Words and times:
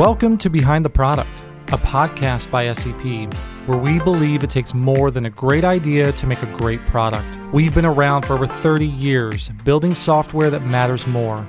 Welcome 0.00 0.38
to 0.38 0.48
Behind 0.48 0.82
the 0.82 0.88
Product, 0.88 1.42
a 1.72 1.76
podcast 1.76 2.50
by 2.50 2.72
SEP, 2.72 3.34
where 3.68 3.76
we 3.76 3.98
believe 3.98 4.42
it 4.42 4.48
takes 4.48 4.72
more 4.72 5.10
than 5.10 5.26
a 5.26 5.30
great 5.30 5.62
idea 5.62 6.10
to 6.10 6.26
make 6.26 6.42
a 6.42 6.56
great 6.56 6.80
product. 6.86 7.36
We've 7.52 7.74
been 7.74 7.84
around 7.84 8.24
for 8.24 8.32
over 8.32 8.46
30 8.46 8.86
years, 8.86 9.50
building 9.62 9.94
software 9.94 10.48
that 10.48 10.62
matters 10.62 11.06
more. 11.06 11.46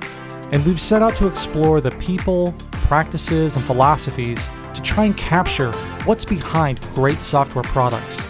And 0.52 0.66
we've 0.66 0.82
set 0.82 1.00
out 1.00 1.16
to 1.16 1.26
explore 1.28 1.80
the 1.80 1.92
people, 1.92 2.54
practices, 2.72 3.56
and 3.56 3.64
philosophies 3.64 4.46
to 4.74 4.82
try 4.82 5.06
and 5.06 5.16
capture 5.16 5.72
what's 6.04 6.26
behind 6.26 6.78
great 6.94 7.22
software 7.22 7.64
products. 7.64 8.20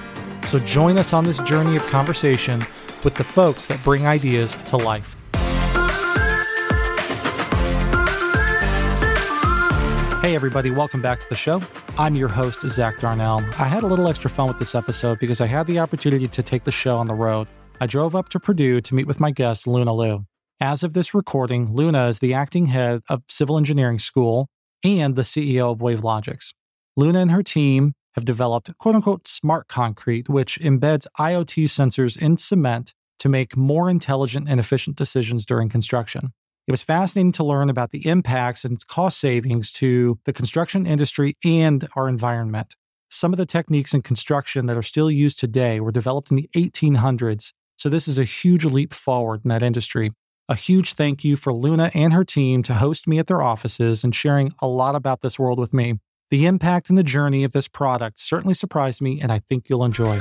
So 0.47 0.61
join 0.61 0.99
us 0.99 1.13
on 1.13 1.25
this 1.25 1.41
journey 1.41 1.75
of 1.75 1.85
conversation 1.89 2.61
with 3.03 3.17
the 3.17 3.25
folks 3.25 3.67
that 3.67 3.83
bring 3.83 4.07
ideas 4.07 4.55
to 4.67 4.77
life. 4.77 5.12
Hey, 10.23 10.37
everybody, 10.37 10.71
welcome 10.71 11.03
back 11.03 11.19
to 11.19 11.29
the 11.29 11.35
show. 11.35 11.61
I'm 11.99 12.15
your 12.15 12.29
host, 12.29 12.61
Zach 12.61 13.01
Darnell. 13.01 13.41
I 13.59 13.65
had 13.65 13.83
a 13.83 13.89
little 13.89 14.07
extra 14.07 14.31
fun 14.31 14.47
with 14.47 14.61
this 14.61 14.77
episode 14.77 15.19
because 15.19 15.41
I 15.41 15.49
had 15.49 15.67
the 15.67 15.81
opportunity 15.81 16.29
to 16.29 16.43
take 16.45 16.63
the 16.63 16.71
show 16.71 16.97
on 16.97 17.09
the 17.09 17.15
road. 17.15 17.49
I 17.81 17.89
drove 17.89 18.15
up 18.15 18.29
to 18.29 18.39
Purdue 18.39 18.81
to 18.83 18.95
meet 18.95 19.09
with 19.09 19.19
my 19.19 19.33
guest, 19.33 19.67
Luna 19.67 19.93
Lu. 19.93 20.25
As 20.61 20.85
of 20.85 20.95
this 20.95 21.13
recording, 21.13 21.75
Luna 21.75 22.07
is 22.07 22.21
the 22.21 22.35
acting 22.35 22.67
head 22.67 23.01
of 23.09 23.25
Civil 23.29 23.59
Engineering 23.59 23.99
School 23.99 24.49
and 24.85 25.17
the 25.17 25.23
CEO 25.23 25.73
of 25.73 25.81
WaveLogix. 25.81 26.55
Luna 26.97 27.19
and 27.19 27.33
her 27.33 27.43
team 27.43 27.95
have 28.15 28.25
developed 28.25 28.71
quote 28.79 28.95
unquote 28.95 29.27
smart 29.27 29.67
concrete, 29.67 30.29
which 30.29 30.57
embeds 30.61 31.09
IoT 31.19 31.65
sensors 31.65 32.17
in 32.17 32.37
cement 32.37 32.95
to 33.19 33.29
make 33.29 33.57
more 33.57 33.91
intelligent 33.91 34.49
and 34.49 34.61
efficient 34.61 34.95
decisions 34.95 35.45
during 35.45 35.69
construction. 35.69 36.33
It 36.69 36.71
was 36.71 36.83
fascinating 36.83 37.33
to 37.33 37.45
learn 37.45 37.69
about 37.69 37.91
the 37.91 38.07
impacts 38.07 38.65
and 38.65 38.85
cost 38.87 39.19
savings 39.19 39.73
to 39.73 40.19
the 40.25 40.33
construction 40.33 40.87
industry 40.87 41.35
and 41.45 41.89
our 41.97 42.09
environment. 42.09 42.77
Some 43.11 43.33
of 43.33 43.37
the 43.37 43.47
techniques 43.47 43.93
in 43.93 44.03
construction 44.03 44.67
that 44.67 44.77
are 44.77 44.83
still 44.83 45.11
used 45.11 45.41
today 45.41 45.81
were 45.81 45.91
developed 45.91 46.31
in 46.31 46.37
the 46.37 46.49
1800s, 46.55 47.53
so 47.77 47.89
this 47.89 48.07
is 48.07 48.17
a 48.17 48.25
huge 48.25 48.65
leap 48.65 48.95
forward 48.95 49.41
in 49.45 49.49
that 49.49 49.63
industry. 49.63 50.13
A 50.49 50.55
huge 50.55 50.95
thank 50.95 51.25
you 51.25 51.35
for 51.35 51.53
Luna 51.53 51.91
and 51.95 52.13
her 52.13 52.25
team 52.25 52.63
to 52.65 52.75
host 52.75 53.09
me 53.09 53.19
at 53.19 53.27
their 53.27 53.43
offices 53.43 54.05
and 54.05 54.15
sharing 54.15 54.53
a 54.61 54.67
lot 54.67 54.95
about 54.95 55.21
this 55.21 55.39
world 55.39 55.59
with 55.59 55.75
me. 55.75 55.95
The 56.31 56.47
impact 56.47 56.89
and 56.89 56.97
the 56.97 57.03
journey 57.03 57.45
of 57.45 57.53
this 57.53 57.69
product 57.69 58.19
certainly 58.19 58.55
surprised 58.55 59.03
me, 59.03 59.21
and 59.21 59.33
I 59.33 59.41
think 59.41 59.69
you'll 59.69 59.85
enjoy. 59.85 60.21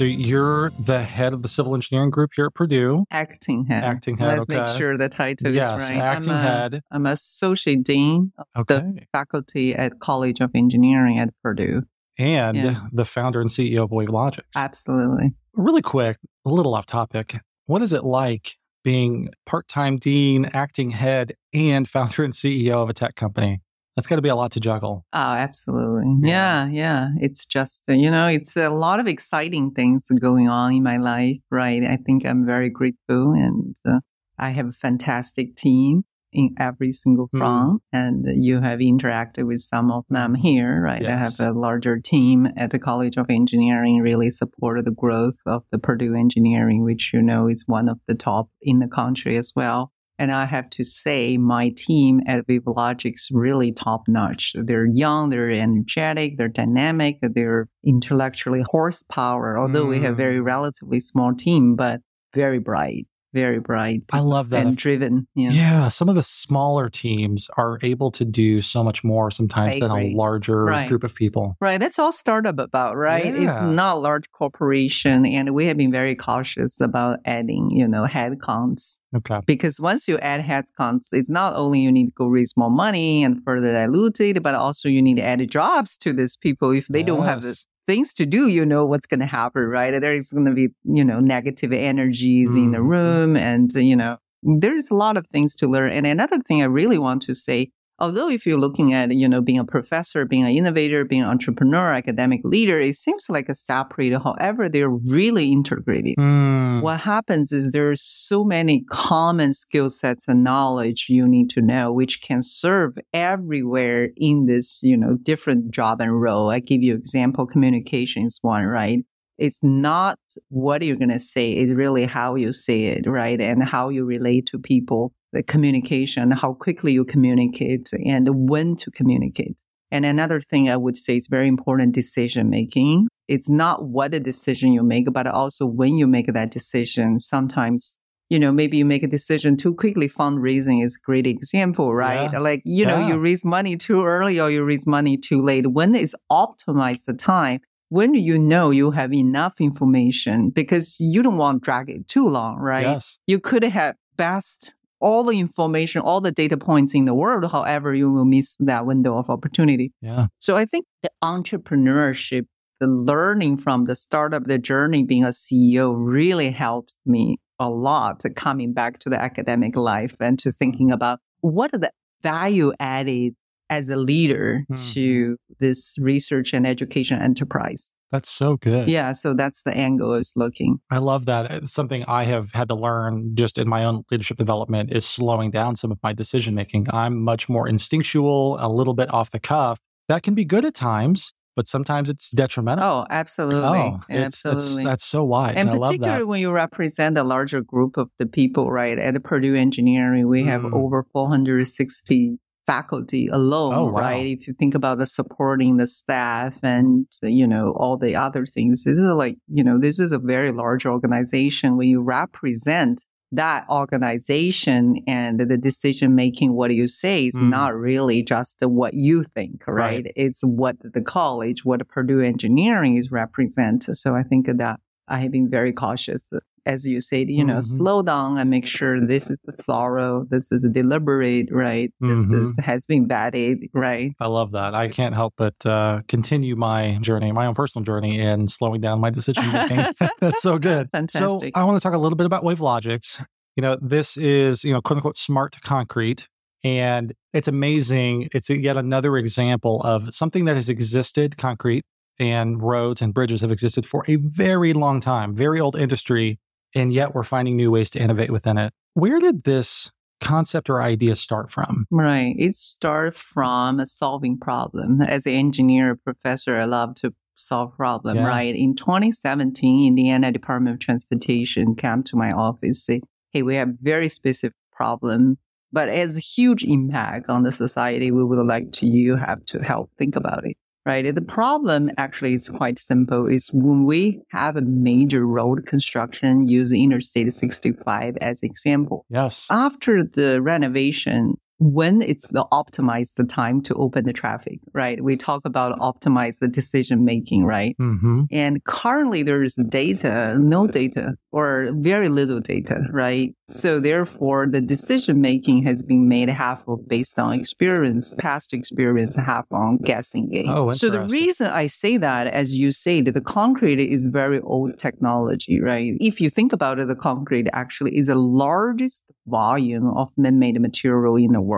So 0.00 0.04
you're 0.04 0.70
the 0.78 1.02
head 1.02 1.34
of 1.34 1.42
the 1.42 1.48
civil 1.50 1.74
engineering 1.74 2.08
group 2.08 2.30
here 2.34 2.46
at 2.46 2.54
Purdue. 2.54 3.04
Acting 3.10 3.66
head. 3.66 3.84
Acting 3.84 4.16
head. 4.16 4.28
Let's 4.28 4.40
okay. 4.40 4.60
make 4.60 4.68
sure 4.68 4.96
the 4.96 5.10
title 5.10 5.54
yes, 5.54 5.66
is 5.66 5.90
right. 5.90 6.00
acting 6.00 6.30
I'm 6.30 6.36
a, 6.38 6.40
head. 6.40 6.82
I'm 6.90 7.04
associate 7.04 7.84
dean 7.84 8.32
of 8.38 8.46
Okay. 8.60 8.76
the 8.78 9.02
faculty 9.12 9.74
at 9.74 10.00
College 10.00 10.40
of 10.40 10.52
Engineering 10.54 11.18
at 11.18 11.28
Purdue. 11.42 11.82
and 12.18 12.56
yeah. 12.56 12.86
the 12.94 13.04
founder 13.04 13.42
and 13.42 13.50
CEO 13.50 13.82
of 13.82 13.90
WaveLogix. 13.90 14.40
Absolutely. 14.56 15.34
Really 15.52 15.82
quick, 15.82 16.16
a 16.46 16.50
little 16.50 16.74
off 16.74 16.86
topic. 16.86 17.38
What 17.66 17.82
is 17.82 17.92
it 17.92 18.02
like 18.02 18.56
being 18.82 19.28
part-time 19.44 19.98
dean, 19.98 20.46
acting 20.54 20.92
head, 20.92 21.34
and 21.52 21.86
founder 21.86 22.24
and 22.24 22.32
CEO 22.32 22.76
of 22.76 22.88
a 22.88 22.94
tech 22.94 23.16
company? 23.16 23.60
That's 23.96 24.06
got 24.06 24.16
to 24.16 24.22
be 24.22 24.28
a 24.28 24.36
lot 24.36 24.52
to 24.52 24.60
juggle. 24.60 25.04
Oh, 25.12 25.18
absolutely. 25.18 26.28
Yeah. 26.28 26.66
Yeah, 26.66 26.70
yeah. 26.72 27.08
It's 27.20 27.44
just, 27.44 27.84
uh, 27.88 27.92
you 27.92 28.10
know, 28.10 28.28
it's 28.28 28.56
a 28.56 28.70
lot 28.70 29.00
of 29.00 29.06
exciting 29.06 29.72
things 29.72 30.06
going 30.20 30.48
on 30.48 30.72
in 30.74 30.82
my 30.82 30.96
life, 30.96 31.38
right? 31.50 31.82
I 31.82 31.96
think 31.96 32.24
I'm 32.24 32.46
very 32.46 32.70
grateful 32.70 33.32
and 33.32 33.76
uh, 33.86 34.00
I 34.38 34.50
have 34.50 34.68
a 34.68 34.72
fantastic 34.72 35.56
team 35.56 36.04
in 36.32 36.54
every 36.58 36.92
single 36.92 37.28
front. 37.36 37.82
And 37.92 38.24
you 38.42 38.60
have 38.60 38.78
interacted 38.78 39.46
with 39.46 39.60
some 39.60 39.90
of 39.90 40.04
them 40.08 40.34
here, 40.36 40.80
right? 40.80 41.04
I 41.04 41.16
have 41.16 41.40
a 41.40 41.50
larger 41.52 41.98
team 41.98 42.46
at 42.56 42.70
the 42.70 42.78
College 42.78 43.16
of 43.16 43.26
Engineering, 43.28 43.98
really 43.98 44.30
supported 44.30 44.84
the 44.84 44.92
growth 44.92 45.38
of 45.46 45.64
the 45.72 45.78
Purdue 45.78 46.14
Engineering, 46.14 46.84
which 46.84 47.10
you 47.12 47.20
know 47.20 47.48
is 47.48 47.64
one 47.66 47.88
of 47.88 47.98
the 48.06 48.14
top 48.14 48.48
in 48.62 48.78
the 48.78 48.86
country 48.86 49.36
as 49.36 49.52
well. 49.56 49.92
And 50.20 50.30
I 50.32 50.44
have 50.44 50.68
to 50.70 50.84
say, 50.84 51.38
my 51.38 51.72
team 51.74 52.20
at 52.26 52.46
WaveLogix 52.46 53.30
really 53.32 53.72
top 53.72 54.02
notch. 54.06 54.52
They're 54.54 54.86
young, 54.86 55.30
they're 55.30 55.50
energetic, 55.50 56.36
they're 56.36 56.48
dynamic, 56.48 57.16
they're 57.22 57.68
intellectually 57.86 58.62
horsepower. 58.68 59.58
Although 59.58 59.86
we 59.86 60.00
have 60.00 60.14
Mm. 60.14 60.18
very 60.18 60.40
relatively 60.40 61.00
small 61.00 61.32
team, 61.34 61.74
but 61.74 62.00
very 62.34 62.58
bright, 62.58 63.06
very 63.32 63.60
bright. 63.60 64.02
I 64.12 64.20
love 64.20 64.50
that. 64.50 64.66
and 64.66 64.76
driven. 64.76 65.26
Yeah. 65.34 65.50
Yeah, 65.50 65.88
some 65.88 66.08
of 66.08 66.14
the 66.16 66.22
smaller 66.22 66.88
teams 66.88 67.48
are 67.56 67.78
able 67.82 68.10
to 68.12 68.24
do 68.24 68.60
so 68.60 68.82
much 68.82 69.02
more 69.04 69.30
sometimes 69.30 69.78
than 69.78 69.90
a 69.90 70.12
larger 70.14 70.64
Right. 70.64 70.88
group 70.88 71.04
of 71.04 71.14
people. 71.14 71.56
Right. 71.60 71.78
That's 71.80 71.98
all 71.98 72.12
startup 72.12 72.58
about, 72.58 72.96
right? 72.96 73.24
Yeah. 73.26 73.32
It's 73.64 73.74
not 73.74 74.02
large 74.02 74.30
corporation. 74.32 75.24
And 75.26 75.54
we 75.54 75.66
have 75.66 75.76
been 75.76 75.92
very 75.92 76.14
cautious 76.14 76.80
about 76.80 77.20
adding, 77.24 77.70
you 77.70 77.86
know, 77.88 78.04
head 78.04 78.40
counts. 78.42 78.98
Okay. 79.16 79.40
Because 79.46 79.80
once 79.80 80.06
you 80.08 80.18
add 80.18 80.40
head 80.40 80.64
counts, 80.78 81.12
it's 81.12 81.30
not 81.30 81.54
only 81.56 81.80
you 81.80 81.90
need 81.92 82.06
to 82.06 82.12
go 82.12 82.26
raise 82.26 82.52
more 82.56 82.70
money 82.70 83.24
and 83.24 83.42
further 83.44 83.72
dilute 83.72 84.20
it, 84.20 84.42
but 84.42 84.54
also 84.54 84.88
you 84.88 85.02
need 85.02 85.16
to 85.16 85.22
add 85.22 85.40
jobs 85.50 85.96
to 85.98 86.12
these 86.12 86.36
people. 86.36 86.70
If 86.72 86.86
they 86.88 87.02
don't 87.02 87.24
have 87.24 87.42
the 87.42 87.48
Yes. 87.48 87.66
Things 87.90 88.12
to 88.14 88.24
do, 88.26 88.46
you 88.48 88.64
know 88.64 88.86
what's 88.86 89.06
going 89.06 89.20
to 89.20 89.26
happen, 89.26 89.62
right? 89.64 90.00
There's 90.00 90.30
going 90.30 90.46
to 90.46 90.52
be, 90.52 90.68
you 90.84 91.04
know, 91.04 91.18
negative 91.18 91.72
energies 91.72 92.54
in 92.54 92.70
the 92.70 92.78
Mhm. 92.78 92.88
room. 92.94 93.36
And, 93.36 93.68
you 93.74 93.96
know, 93.96 94.18
there's 94.42 94.90
a 94.90 94.94
lot 94.94 95.16
of 95.16 95.26
things 95.34 95.54
to 95.56 95.66
learn. 95.66 95.90
And 95.92 96.06
another 96.06 96.38
thing 96.46 96.62
I 96.62 96.66
really 96.66 96.98
want 96.98 97.22
to 97.22 97.34
say, 97.34 97.70
although 98.00 98.28
if 98.28 98.46
you're 98.46 98.58
looking 98.58 98.92
at, 98.94 99.12
you 99.12 99.28
know, 99.28 99.40
being 99.40 99.58
a 99.58 99.64
professor, 99.64 100.24
being 100.24 100.44
an 100.44 100.50
innovator, 100.50 101.04
being 101.04 101.22
an 101.22 101.28
entrepreneur, 101.28 101.92
academic 101.92 102.40
leader, 102.44 102.80
it 102.80 102.94
seems 102.94 103.28
like 103.28 103.48
a 103.48 103.54
separate 103.54 104.10
However, 104.22 104.68
they're 104.68 104.90
really 104.90 105.52
integrated. 105.52 106.14
Hmm. 106.16 106.80
What 106.80 107.00
happens 107.00 107.52
is 107.52 107.72
there 107.72 107.90
are 107.90 107.96
so 107.96 108.44
many 108.44 108.84
common 108.90 109.52
skill 109.52 109.90
sets 109.90 110.26
and 110.28 110.42
knowledge 110.42 111.06
you 111.08 111.28
need 111.28 111.50
to 111.50 111.60
know, 111.60 111.92
which 111.92 112.22
can 112.22 112.42
serve 112.42 112.96
everywhere 113.12 114.08
in 114.16 114.46
this, 114.46 114.80
you 114.82 114.96
know, 114.96 115.16
different 115.22 115.70
job 115.70 116.00
and 116.00 116.20
role. 116.20 116.50
I 116.50 116.60
give 116.60 116.82
you 116.82 116.94
example, 116.94 117.46
communication 117.46 118.24
is 118.24 118.38
one, 118.40 118.64
right? 118.64 119.00
It's 119.38 119.60
not 119.62 120.18
what 120.48 120.82
you're 120.82 120.96
going 120.96 121.08
to 121.08 121.18
say. 121.18 121.52
It's 121.52 121.72
really 121.72 122.04
how 122.04 122.34
you 122.34 122.52
say 122.52 122.84
it, 122.84 123.06
right? 123.06 123.40
And 123.40 123.64
how 123.64 123.88
you 123.88 124.04
relate 124.04 124.46
to 124.46 124.58
people, 124.58 125.12
the 125.32 125.42
communication, 125.42 126.30
how 126.32 126.54
quickly 126.54 126.92
you 126.92 127.04
communicate 127.04 127.90
and 128.04 128.28
when 128.48 128.76
to 128.76 128.90
communicate. 128.90 129.60
And 129.92 130.04
another 130.04 130.40
thing 130.40 130.68
I 130.68 130.76
would 130.76 130.96
say 130.96 131.16
is 131.16 131.26
very 131.28 131.48
important 131.48 131.94
decision 131.94 132.48
making. 132.48 133.08
It's 133.28 133.48
not 133.48 133.84
what 133.88 134.14
a 134.14 134.20
decision 134.20 134.72
you 134.72 134.82
make, 134.82 135.06
but 135.12 135.26
also 135.26 135.66
when 135.66 135.96
you 135.96 136.06
make 136.06 136.32
that 136.32 136.50
decision. 136.50 137.18
Sometimes, 137.20 137.96
you 138.28 138.38
know, 138.38 138.52
maybe 138.52 138.76
you 138.76 138.84
make 138.84 139.02
a 139.02 139.08
decision 139.08 139.56
too 139.56 139.74
quickly. 139.74 140.08
Fundraising 140.08 140.84
is 140.84 140.96
a 140.96 141.04
great 141.04 141.26
example, 141.26 141.92
right? 141.94 142.30
Yeah. 142.32 142.38
Like, 142.38 142.62
you 142.64 142.86
know, 142.86 142.98
Yeah. 143.00 143.08
you 143.08 143.18
raise 143.18 143.44
money 143.44 143.76
too 143.76 144.04
early 144.04 144.40
or 144.40 144.50
you 144.50 144.64
raise 144.64 144.86
money 144.86 145.16
too 145.16 145.42
late. 145.42 145.72
When 145.72 145.94
is 145.94 146.14
optimized 146.30 147.04
the 147.06 147.14
time? 147.14 147.60
When 147.88 148.12
do 148.12 148.20
you 148.20 148.38
know 148.38 148.70
you 148.70 148.92
have 148.92 149.12
enough 149.12 149.60
information? 149.60 150.50
Because 150.50 150.96
you 151.00 151.22
don't 151.22 151.36
want 151.36 151.62
to 151.62 151.64
drag 151.64 151.90
it 151.90 152.06
too 152.06 152.28
long, 152.28 152.56
right? 152.58 152.86
Yes. 152.86 153.18
you 153.26 153.40
could 153.40 153.64
have 153.64 153.96
best 154.16 154.74
all 155.00 155.24
the 155.24 155.38
information, 155.38 156.02
all 156.02 156.20
the 156.20 156.32
data 156.32 156.56
points 156.56 156.94
in 156.94 157.06
the 157.06 157.14
world. 157.14 157.50
However, 157.50 157.94
you 157.94 158.10
will 158.10 158.24
miss 158.24 158.56
that 158.60 158.86
window 158.86 159.18
of 159.18 159.30
opportunity. 159.30 159.92
Yeah. 160.00 160.26
So 160.38 160.56
I 160.56 160.64
think 160.64 160.86
the 161.02 161.10
entrepreneurship, 161.22 162.46
the 162.78 162.86
learning 162.86 163.56
from 163.58 163.86
the 163.86 163.96
startup, 163.96 164.44
the 164.44 164.58
journey 164.58 165.02
being 165.04 165.24
a 165.24 165.28
CEO 165.28 165.94
really 165.96 166.50
helps 166.50 166.96
me 167.06 167.38
a 167.58 167.68
lot 167.68 168.22
coming 168.36 168.72
back 168.72 168.98
to 169.00 169.10
the 169.10 169.20
academic 169.20 169.76
life 169.76 170.16
and 170.20 170.38
to 170.38 170.50
thinking 170.50 170.90
about 170.90 171.20
what 171.40 171.74
are 171.74 171.78
the 171.78 171.92
value 172.22 172.72
added 172.78 173.34
as 173.70 173.88
a 173.88 173.96
leader 173.96 174.64
Mhm. 174.70 174.92
to 174.94 175.36
this 175.60 175.96
research 175.98 176.52
and 176.52 176.66
education 176.66 177.20
enterprise. 177.22 177.90
That's 178.12 178.28
so 178.28 178.56
good. 178.56 178.88
Yeah. 178.88 179.12
So 179.12 179.34
that's 179.34 179.62
the 179.62 179.72
angle 179.72 180.12
I 180.12 180.16
was 180.16 180.32
looking. 180.34 180.80
I 180.90 180.98
love 180.98 181.26
that. 181.26 181.48
It's 181.52 181.72
something 181.72 182.04
I 182.08 182.24
have 182.24 182.50
had 182.52 182.66
to 182.68 182.74
learn 182.74 183.36
just 183.36 183.56
in 183.56 183.68
my 183.68 183.84
own 183.84 184.02
leadership 184.10 184.36
development 184.36 184.90
is 184.92 185.06
slowing 185.06 185.52
down 185.52 185.76
some 185.76 185.92
of 185.92 185.98
my 186.02 186.12
decision 186.12 186.54
making. 186.56 186.88
I'm 186.92 187.22
much 187.22 187.48
more 187.48 187.68
instinctual, 187.68 188.56
a 188.60 188.68
little 188.68 188.94
bit 188.94 189.08
off 189.14 189.30
the 189.30 189.38
cuff. 189.38 189.78
That 190.08 190.24
can 190.24 190.34
be 190.34 190.44
good 190.44 190.64
at 190.64 190.74
times, 190.74 191.32
but 191.54 191.68
sometimes 191.68 192.10
it's 192.10 192.32
detrimental. 192.32 192.84
Oh, 192.84 193.06
absolutely. 193.10 193.78
Oh, 193.78 194.00
it's, 194.08 194.44
it's- 194.44 194.44
absolutely. 194.46 194.84
that's 194.86 195.04
so 195.04 195.22
wise. 195.22 195.54
and 195.56 195.70
I 195.70 195.74
love 195.74 195.90
particularly 195.90 196.24
when 196.24 196.40
you 196.40 196.50
represent 196.50 197.16
a 197.16 197.22
larger 197.22 197.60
group 197.60 197.96
of 197.96 198.08
the 198.18 198.26
people, 198.26 198.72
right? 198.72 198.98
At 198.98 199.22
Purdue 199.22 199.54
Engineering, 199.54 200.26
we 200.26 200.42
have 200.44 200.62
Mm. 200.62 200.72
over 200.72 201.06
460 201.12 202.38
faculty 202.70 203.26
alone, 203.28 203.74
Oh, 203.74 203.86
wow. 203.86 204.00
right? 204.00 204.26
If 204.38 204.46
you 204.46 204.54
think 204.54 204.74
about 204.74 204.98
the 204.98 205.06
supporting 205.06 205.76
the 205.76 205.86
staff 205.86 206.54
and, 206.62 207.06
you 207.22 207.46
know, 207.46 207.72
all 207.76 207.96
the 207.96 208.14
other 208.16 208.46
things, 208.46 208.84
this 208.84 208.96
is 208.98 209.12
like, 209.24 209.36
you 209.48 209.64
know, 209.64 209.78
this 209.78 209.98
is 209.98 210.12
a 210.12 210.18
very 210.18 210.52
large 210.52 210.86
organization 210.86 211.76
when 211.76 211.88
you 211.88 212.00
represent 212.00 213.04
that 213.32 213.64
organization 213.70 214.96
and 215.06 215.38
the 215.38 215.56
decision 215.56 216.14
making, 216.14 216.52
what 216.54 216.74
you 216.74 216.88
say 216.88 217.26
is 217.26 217.36
Mm. 217.36 217.48
not 217.50 217.76
really 217.76 218.22
just 218.24 218.56
what 218.62 218.92
you 218.94 219.22
think, 219.36 219.62
right? 219.68 220.04
Right. 220.04 220.12
It's 220.16 220.40
what 220.42 220.76
the 220.82 221.00
college, 221.02 221.64
what 221.64 221.86
Purdue 221.88 222.20
engineering 222.20 222.96
is 222.96 223.10
represent. 223.12 223.84
So 223.84 224.14
I 224.16 224.24
think 224.24 224.46
that 224.46 224.80
I 225.10 225.18
have 225.18 225.32
been 225.32 225.50
very 225.50 225.72
cautious. 225.72 226.24
As 226.66 226.86
you 226.86 227.00
said, 227.00 227.30
you 227.30 227.42
know, 227.44 227.56
Mhm. 227.60 227.64
slow 227.64 228.02
down 228.02 228.38
and 228.38 228.48
make 228.50 228.66
sure 228.66 229.04
this 229.04 229.30
is 229.30 229.38
thorough, 229.66 230.26
this 230.30 230.52
is 230.52 230.62
deliberate, 230.70 231.48
right? 231.50 231.90
This 232.00 232.26
Mhm. 232.26 232.42
is, 232.42 232.58
has 232.62 232.86
been 232.86 233.08
vetted, 233.08 233.70
right? 233.74 234.12
I 234.20 234.26
love 234.28 234.52
that. 234.52 234.74
I 234.74 234.88
can't 234.88 235.14
help 235.14 235.34
but 235.36 235.54
uh, 235.64 236.00
continue 236.06 236.56
my 236.56 236.98
journey, 237.00 237.32
my 237.32 237.46
own 237.46 237.54
personal 237.54 237.84
journey 237.84 238.18
in 238.20 238.48
slowing 238.48 238.80
down 238.80 239.00
my 239.00 239.10
decision 239.10 239.44
making. 239.52 239.84
That's 240.20 240.42
so 240.42 240.58
good. 240.58 240.88
Fantastic. 240.92 241.54
So 241.54 241.60
I 241.60 241.64
want 241.64 241.76
to 241.80 241.82
talk 241.82 241.94
a 241.94 241.98
little 241.98 242.16
bit 242.16 242.26
about 242.26 242.44
WaveLogix. 242.44 243.24
You 243.56 243.62
know, 243.62 243.76
this 243.80 244.16
is, 244.16 244.62
you 244.64 244.72
know, 244.72 244.80
quote 244.80 244.98
unquote 244.98 245.16
smart 245.16 245.56
concrete. 245.62 246.28
And 246.62 247.14
it's 247.32 247.48
amazing. 247.48 248.28
It's 248.34 248.50
yet 248.50 248.76
another 248.76 249.16
example 249.16 249.82
of 249.82 250.14
something 250.14 250.44
that 250.44 250.56
has 250.56 250.68
existed, 250.68 251.38
concrete 251.38 251.82
and 252.20 252.62
roads 252.62 253.02
and 253.02 253.12
bridges 253.14 253.40
have 253.40 253.50
existed 253.50 253.86
for 253.86 254.04
a 254.06 254.16
very 254.16 254.72
long 254.72 255.00
time, 255.00 255.34
very 255.34 255.58
old 255.58 255.74
industry. 255.74 256.38
And 256.74 256.92
yet 256.92 257.14
we're 257.14 257.24
finding 257.24 257.56
new 257.56 257.72
ways 257.72 257.90
to 257.90 258.00
innovate 258.00 258.30
within 258.30 258.58
it. 258.58 258.72
Where 258.94 259.18
did 259.18 259.42
this 259.44 259.90
concept 260.20 260.68
or 260.70 260.82
idea 260.82 261.16
start 261.16 261.50
from? 261.50 261.86
Right. 261.90 262.34
It 262.38 262.54
starts 262.54 263.20
from 263.20 263.80
a 263.80 263.86
solving 263.86 264.38
problem. 264.38 265.00
As 265.00 265.26
an 265.26 265.32
engineer, 265.32 265.96
professor, 265.96 266.56
I 266.58 266.66
love 266.66 266.94
to 266.96 267.14
solve 267.36 267.74
problem, 267.74 268.18
Yeah. 268.18 268.26
right? 268.26 268.54
In 268.54 268.76
2017, 268.76 269.88
Indiana 269.88 270.30
Department 270.30 270.74
of 270.74 270.78
Transportation 270.80 271.74
came 271.74 272.02
to 272.04 272.16
my 272.16 272.32
office, 272.32 272.84
say, 272.84 273.00
hey, 273.30 273.42
we 273.42 273.56
have 273.56 273.70
very 273.80 274.08
specific 274.10 274.54
problem, 274.70 275.38
but 275.72 275.88
it 275.88 275.96
has 275.96 276.18
a 276.18 276.20
huge 276.20 276.64
impact 276.64 277.30
on 277.30 277.42
the 277.42 277.52
society. 277.52 278.10
We 278.10 278.22
would 278.22 278.46
like 278.46 278.72
to, 278.72 278.86
you 278.86 279.16
have 279.16 279.44
to 279.46 279.60
help 279.60 279.90
think 279.98 280.16
about 280.16 280.44
it. 280.44 280.56
Right. 280.86 281.14
The 281.14 281.20
problem 281.20 281.90
actually 281.98 282.34
is 282.34 282.48
quite 282.48 282.78
simple. 282.78 283.26
Is 283.26 283.50
when 283.52 283.84
we 283.84 284.20
have 284.30 284.56
a 284.56 284.62
major 284.62 285.26
road 285.26 285.66
construction, 285.66 286.48
use 286.48 286.72
Interstate 286.72 287.32
65 287.32 288.16
as 288.20 288.42
example 288.42 289.04
Yes. 289.10 289.46
after 289.50 290.02
the 290.02 290.40
renovation, 290.40 291.34
when 291.60 292.00
it's 292.00 292.28
the 292.28 292.46
optimized 292.52 293.14
the 293.16 293.24
time 293.24 293.60
to 293.60 293.74
open 293.74 294.06
the 294.06 294.14
traffic, 294.14 294.58
right? 294.72 295.04
We 295.04 295.16
talk 295.16 295.42
about 295.44 295.78
optimize 295.78 296.38
the 296.38 296.48
decision 296.48 297.04
making, 297.04 297.44
right? 297.44 297.76
mm-hmm. 297.78 298.22
And 298.30 298.64
currently 298.64 299.22
there 299.22 299.42
is 299.42 299.56
data, 299.68 300.38
no 300.40 300.66
data 300.66 301.12
or 301.32 301.70
very 301.74 302.08
little 302.08 302.40
data, 302.40 302.80
right? 302.90 303.34
So 303.46 303.78
therefore 303.78 304.46
the 304.50 304.62
decision 304.62 305.20
making 305.20 305.62
has 305.64 305.82
been 305.82 306.08
made 306.08 306.30
half 306.30 306.66
of 306.66 306.88
based 306.88 307.18
on 307.18 307.38
experience, 307.38 308.14
past 308.14 308.54
experience, 308.54 309.14
half 309.16 309.44
on 309.52 309.76
guessing 309.84 310.30
game. 310.30 310.48
Oh, 310.48 310.72
so 310.72 310.88
the 310.88 311.02
reason 311.02 311.48
I 311.48 311.66
say 311.66 311.98
that, 311.98 312.26
as 312.26 312.54
you 312.54 312.72
say, 312.72 313.02
that 313.02 313.12
the 313.12 313.20
concrete 313.20 313.80
is 313.80 314.04
very 314.04 314.40
old 314.40 314.78
technology, 314.78 315.60
right? 315.60 315.92
If 316.00 316.22
you 316.22 316.30
think 316.30 316.54
about 316.54 316.78
it, 316.78 316.88
the 316.88 316.96
concrete 316.96 317.48
actually 317.52 317.98
is 317.98 318.06
the 318.06 318.14
largest 318.14 319.02
volume 319.26 319.92
of 319.96 320.10
man-made 320.16 320.60
material 320.60 321.16
in 321.16 321.32
the 321.32 321.40
world. 321.40 321.49